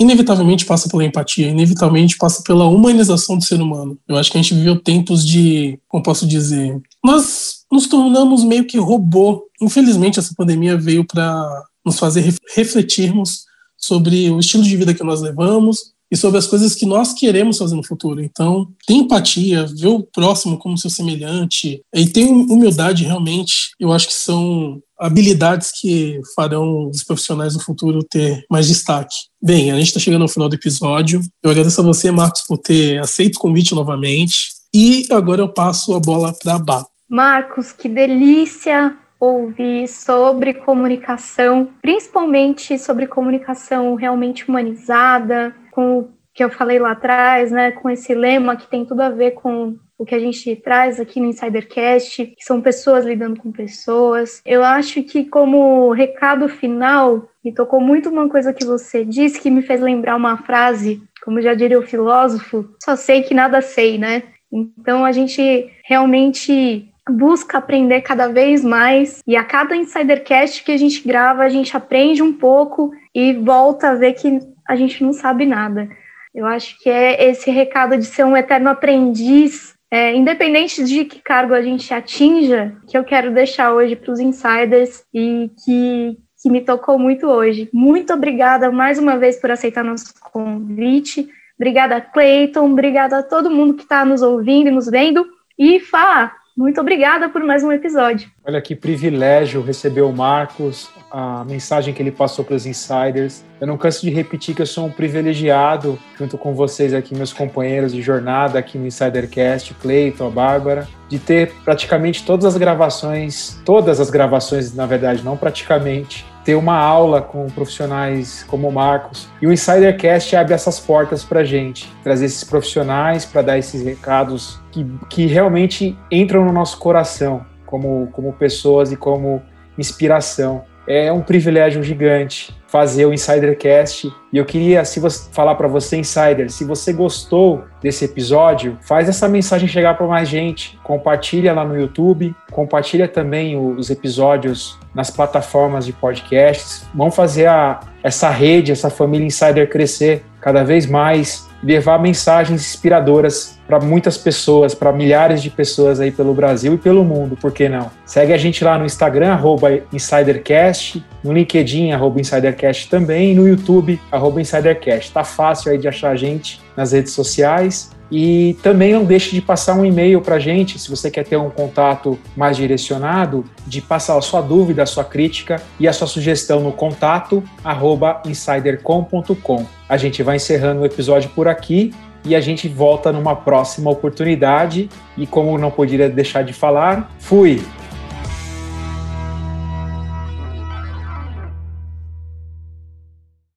inevitavelmente 0.00 0.64
passa 0.64 0.88
pela 0.88 1.04
empatia, 1.04 1.48
inevitavelmente 1.48 2.16
passa 2.16 2.42
pela 2.42 2.64
humanização 2.64 3.36
do 3.36 3.44
ser 3.44 3.60
humano. 3.60 3.98
Eu 4.08 4.16
acho 4.16 4.32
que 4.32 4.38
a 4.38 4.42
gente 4.42 4.54
viveu 4.54 4.80
tempos 4.80 5.26
de, 5.26 5.78
como 5.86 6.02
posso 6.02 6.26
dizer, 6.26 6.80
nós 7.04 7.66
nos 7.70 7.86
tornamos 7.86 8.42
meio 8.42 8.64
que 8.64 8.78
robô. 8.78 9.44
Infelizmente, 9.60 10.18
essa 10.18 10.34
pandemia 10.34 10.76
veio 10.78 11.06
para 11.06 11.64
nos 11.84 11.98
fazer 11.98 12.34
refletirmos 12.54 13.44
sobre 13.76 14.30
o 14.30 14.38
estilo 14.38 14.62
de 14.62 14.76
vida 14.76 14.94
que 14.94 15.02
nós 15.02 15.20
levamos, 15.20 15.92
e 16.12 16.16
sobre 16.16 16.38
as 16.38 16.46
coisas 16.46 16.74
que 16.74 16.84
nós 16.84 17.14
queremos 17.14 17.56
fazer 17.56 17.74
no 17.74 17.82
futuro. 17.82 18.22
Então, 18.22 18.68
tem 18.86 18.98
empatia, 18.98 19.64
ver 19.64 19.86
o 19.86 20.02
próximo 20.02 20.58
como 20.58 20.76
seu 20.76 20.90
semelhante 20.90 21.82
e 21.94 22.06
ter 22.06 22.26
humildade 22.26 23.02
realmente, 23.02 23.70
eu 23.80 23.90
acho 23.90 24.08
que 24.08 24.12
são 24.12 24.78
habilidades 25.00 25.72
que 25.80 26.20
farão 26.36 26.90
os 26.90 27.02
profissionais 27.02 27.54
do 27.54 27.60
futuro 27.60 28.04
ter 28.04 28.44
mais 28.50 28.68
destaque. 28.68 29.16
Bem, 29.42 29.72
a 29.72 29.78
gente 29.78 29.86
está 29.86 29.98
chegando 29.98 30.20
ao 30.20 30.28
final 30.28 30.50
do 30.50 30.54
episódio. 30.54 31.22
Eu 31.42 31.50
agradeço 31.50 31.80
a 31.80 31.84
você, 31.84 32.10
Marcos, 32.10 32.42
por 32.42 32.58
ter 32.58 33.00
aceito 33.00 33.36
o 33.36 33.40
convite 33.40 33.74
novamente. 33.74 34.50
E 34.74 35.06
agora 35.10 35.40
eu 35.40 35.48
passo 35.48 35.94
a 35.94 36.00
bola 36.00 36.34
para 36.34 36.56
a 36.56 36.58
Bá. 36.58 36.86
Marcos, 37.08 37.72
que 37.72 37.88
delícia 37.88 38.94
ouvir 39.22 39.86
sobre 39.86 40.52
comunicação, 40.52 41.68
principalmente 41.80 42.76
sobre 42.76 43.06
comunicação 43.06 43.94
realmente 43.94 44.48
humanizada, 44.48 45.54
com 45.70 46.00
o 46.00 46.10
que 46.34 46.42
eu 46.42 46.50
falei 46.50 46.80
lá 46.80 46.90
atrás, 46.90 47.52
né, 47.52 47.70
com 47.70 47.88
esse 47.88 48.14
lema 48.14 48.56
que 48.56 48.66
tem 48.66 48.84
tudo 48.84 49.00
a 49.00 49.10
ver 49.10 49.32
com 49.32 49.76
o 49.96 50.04
que 50.04 50.16
a 50.16 50.18
gente 50.18 50.56
traz 50.56 50.98
aqui 50.98 51.20
no 51.20 51.28
Insidercast, 51.28 52.26
que 52.26 52.44
são 52.44 52.60
pessoas 52.60 53.04
lidando 53.04 53.38
com 53.40 53.52
pessoas. 53.52 54.42
Eu 54.44 54.64
acho 54.64 55.00
que 55.04 55.24
como 55.24 55.92
recado 55.92 56.48
final, 56.48 57.28
me 57.44 57.54
tocou 57.54 57.80
muito 57.80 58.08
uma 58.08 58.28
coisa 58.28 58.52
que 58.52 58.64
você 58.64 59.04
disse 59.04 59.40
que 59.40 59.50
me 59.50 59.62
fez 59.62 59.80
lembrar 59.80 60.16
uma 60.16 60.38
frase, 60.38 61.00
como 61.24 61.40
já 61.40 61.54
diria 61.54 61.78
o 61.78 61.86
filósofo, 61.86 62.68
só 62.82 62.96
sei 62.96 63.22
que 63.22 63.34
nada 63.34 63.62
sei, 63.62 63.98
né? 63.98 64.24
Então 64.52 65.04
a 65.04 65.12
gente 65.12 65.70
realmente 65.84 66.91
busca 67.08 67.58
aprender 67.58 68.02
cada 68.02 68.28
vez 68.28 68.64
mais 68.64 69.20
e 69.26 69.36
a 69.36 69.44
cada 69.44 69.76
Insidercast 69.76 70.62
que 70.64 70.72
a 70.72 70.76
gente 70.76 71.06
grava, 71.06 71.42
a 71.42 71.48
gente 71.48 71.76
aprende 71.76 72.22
um 72.22 72.32
pouco 72.32 72.92
e 73.14 73.32
volta 73.34 73.90
a 73.90 73.94
ver 73.94 74.14
que 74.14 74.38
a 74.68 74.76
gente 74.76 75.02
não 75.02 75.12
sabe 75.12 75.44
nada. 75.44 75.88
Eu 76.34 76.46
acho 76.46 76.78
que 76.78 76.88
é 76.88 77.28
esse 77.28 77.50
recado 77.50 77.96
de 77.96 78.04
ser 78.04 78.24
um 78.24 78.36
eterno 78.36 78.70
aprendiz, 78.70 79.74
é, 79.90 80.14
independente 80.14 80.82
de 80.84 81.04
que 81.04 81.20
cargo 81.20 81.52
a 81.52 81.60
gente 81.60 81.92
atinja, 81.92 82.74
que 82.88 82.96
eu 82.96 83.04
quero 83.04 83.30
deixar 83.32 83.74
hoje 83.74 83.96
para 83.96 84.12
os 84.12 84.18
insiders 84.18 85.04
e 85.12 85.50
que, 85.62 86.16
que 86.40 86.50
me 86.50 86.62
tocou 86.62 86.98
muito 86.98 87.26
hoje. 87.26 87.68
Muito 87.72 88.14
obrigada 88.14 88.72
mais 88.72 88.98
uma 88.98 89.18
vez 89.18 89.38
por 89.38 89.50
aceitar 89.50 89.84
nosso 89.84 90.14
convite. 90.32 91.28
Obrigada, 91.56 92.00
Cleiton. 92.00 92.72
Obrigada 92.72 93.18
a 93.18 93.22
todo 93.22 93.50
mundo 93.50 93.74
que 93.74 93.82
está 93.82 94.04
nos 94.04 94.22
ouvindo 94.22 94.68
e 94.68 94.72
nos 94.72 94.88
vendo. 94.88 95.26
E 95.58 95.78
Fá, 95.80 96.34
muito 96.56 96.80
obrigada 96.80 97.28
por 97.28 97.42
mais 97.42 97.64
um 97.64 97.72
episódio. 97.72 98.30
Olha 98.44 98.60
que 98.60 98.74
privilégio 98.74 99.62
receber 99.62 100.02
o 100.02 100.12
Marcos, 100.12 100.90
a 101.10 101.44
mensagem 101.44 101.92
que 101.92 102.02
ele 102.02 102.10
passou 102.10 102.44
para 102.44 102.54
os 102.54 102.66
insiders. 102.66 103.44
Eu 103.60 103.66
não 103.66 103.78
canso 103.78 104.02
de 104.02 104.10
repetir 104.10 104.54
que 104.54 104.62
eu 104.62 104.66
sou 104.66 104.86
um 104.86 104.90
privilegiado, 104.90 105.98
junto 106.18 106.36
com 106.36 106.54
vocês 106.54 106.92
aqui, 106.92 107.14
meus 107.14 107.32
companheiros 107.32 107.92
de 107.92 108.02
jornada 108.02 108.58
aqui 108.58 108.78
no 108.78 108.86
Insidercast, 108.86 109.74
Cleiton, 109.74 110.26
a 110.26 110.30
Bárbara, 110.30 110.88
de 111.08 111.18
ter 111.18 111.52
praticamente 111.64 112.24
todas 112.24 112.44
as 112.44 112.56
gravações, 112.56 113.60
todas 113.64 114.00
as 114.00 114.10
gravações, 114.10 114.74
na 114.74 114.86
verdade, 114.86 115.22
não 115.22 115.36
praticamente, 115.36 116.24
ter 116.44 116.54
uma 116.54 116.76
aula 116.76 117.22
com 117.22 117.46
profissionais 117.48 118.44
como 118.48 118.68
o 118.68 118.72
Marcos. 118.72 119.28
E 119.40 119.46
o 119.46 119.52
Insidercast 119.52 120.34
abre 120.36 120.54
essas 120.54 120.80
portas 120.80 121.24
para 121.24 121.44
gente, 121.44 121.92
trazer 122.02 122.26
esses 122.26 122.44
profissionais 122.44 123.24
para 123.24 123.42
dar 123.42 123.58
esses 123.58 123.82
recados 123.84 124.60
que, 124.70 124.84
que 125.08 125.26
realmente 125.26 125.96
entram 126.10 126.44
no 126.44 126.52
nosso 126.52 126.78
coração, 126.78 127.44
como, 127.66 128.08
como 128.12 128.32
pessoas 128.32 128.92
e 128.92 128.96
como 128.96 129.42
inspiração. 129.78 130.64
É 130.86 131.12
um 131.12 131.20
privilégio 131.20 131.82
gigante 131.82 132.54
fazer 132.66 133.04
o 133.04 133.12
Insidercast. 133.12 134.10
E 134.32 134.38
eu 134.38 134.46
queria 134.46 134.82
se 134.84 134.98
você, 134.98 135.30
falar 135.30 135.54
para 135.56 135.68
você, 135.68 135.98
Insider, 135.98 136.50
se 136.50 136.64
você 136.64 136.90
gostou 136.90 137.64
desse 137.82 138.06
episódio, 138.06 138.78
faz 138.80 139.10
essa 139.10 139.28
mensagem 139.28 139.68
chegar 139.68 139.94
para 139.94 140.06
mais 140.06 140.26
gente. 140.26 140.78
Compartilha 140.82 141.52
lá 141.52 141.66
no 141.66 141.78
YouTube, 141.78 142.34
compartilha 142.50 143.06
também 143.06 143.58
os 143.58 143.90
episódios 143.90 144.78
nas 144.94 145.10
plataformas 145.10 145.84
de 145.84 145.92
podcasts. 145.92 146.86
Vamos 146.94 147.14
fazer 147.14 147.46
a, 147.46 147.80
essa 148.02 148.30
rede, 148.30 148.72
essa 148.72 148.88
família 148.88 149.26
Insider 149.26 149.68
crescer 149.68 150.24
cada 150.42 150.64
vez 150.64 150.86
mais 150.86 151.48
levar 151.62 151.98
mensagens 151.98 152.60
inspiradoras 152.60 153.56
para 153.66 153.78
muitas 153.78 154.18
pessoas, 154.18 154.74
para 154.74 154.92
milhares 154.92 155.40
de 155.40 155.48
pessoas 155.48 156.00
aí 156.00 156.10
pelo 156.10 156.34
Brasil 156.34 156.74
e 156.74 156.78
pelo 156.78 157.04
mundo, 157.04 157.38
por 157.40 157.52
que 157.52 157.68
não? 157.68 157.90
Segue 158.04 158.32
a 158.32 158.36
gente 158.36 158.64
lá 158.64 158.76
no 158.76 158.84
Instagram, 158.84 159.32
arroba 159.32 159.70
InsiderCast, 159.92 161.02
no 161.22 161.32
LinkedIn, 161.32 161.92
arroba 161.92 162.20
InsiderCast 162.20 162.90
também, 162.90 163.32
e 163.32 163.34
no 163.34 163.46
YouTube, 163.46 163.98
arroba 164.10 164.40
InsiderCast. 164.40 165.12
Tá 165.12 165.22
fácil 165.22 165.70
aí 165.70 165.78
de 165.78 165.86
achar 165.86 166.10
a 166.10 166.16
gente 166.16 166.60
nas 166.76 166.92
redes 166.92 167.12
sociais. 167.12 167.90
E 168.10 168.58
também 168.62 168.92
não 168.92 169.04
deixe 169.04 169.34
de 169.34 169.40
passar 169.40 169.74
um 169.74 169.86
e-mail 169.86 170.20
para 170.20 170.36
a 170.36 170.38
gente, 170.38 170.78
se 170.78 170.90
você 170.90 171.10
quer 171.10 171.24
ter 171.24 171.38
um 171.38 171.48
contato 171.48 172.18
mais 172.36 172.58
direcionado, 172.58 173.42
de 173.66 173.80
passar 173.80 174.18
a 174.18 174.20
sua 174.20 174.42
dúvida, 174.42 174.82
a 174.82 174.86
sua 174.86 175.02
crítica 175.02 175.62
e 175.80 175.88
a 175.88 175.94
sua 175.94 176.06
sugestão 176.06 176.60
no 176.60 176.72
contato 176.72 177.42
arroba 177.64 178.20
insidercom.com. 178.26 179.66
A 179.88 179.96
gente 179.96 180.22
vai 180.22 180.36
encerrando 180.36 180.82
o 180.82 180.84
episódio 180.84 181.30
por 181.30 181.48
aqui 181.48 181.94
e 182.24 182.36
a 182.36 182.40
gente 182.40 182.68
volta 182.68 183.10
numa 183.10 183.34
próxima 183.34 183.90
oportunidade. 183.90 184.90
E 185.16 185.26
como 185.26 185.56
não 185.56 185.70
poderia 185.70 186.08
deixar 186.08 186.42
de 186.42 186.52
falar, 186.52 187.10
fui! 187.18 187.62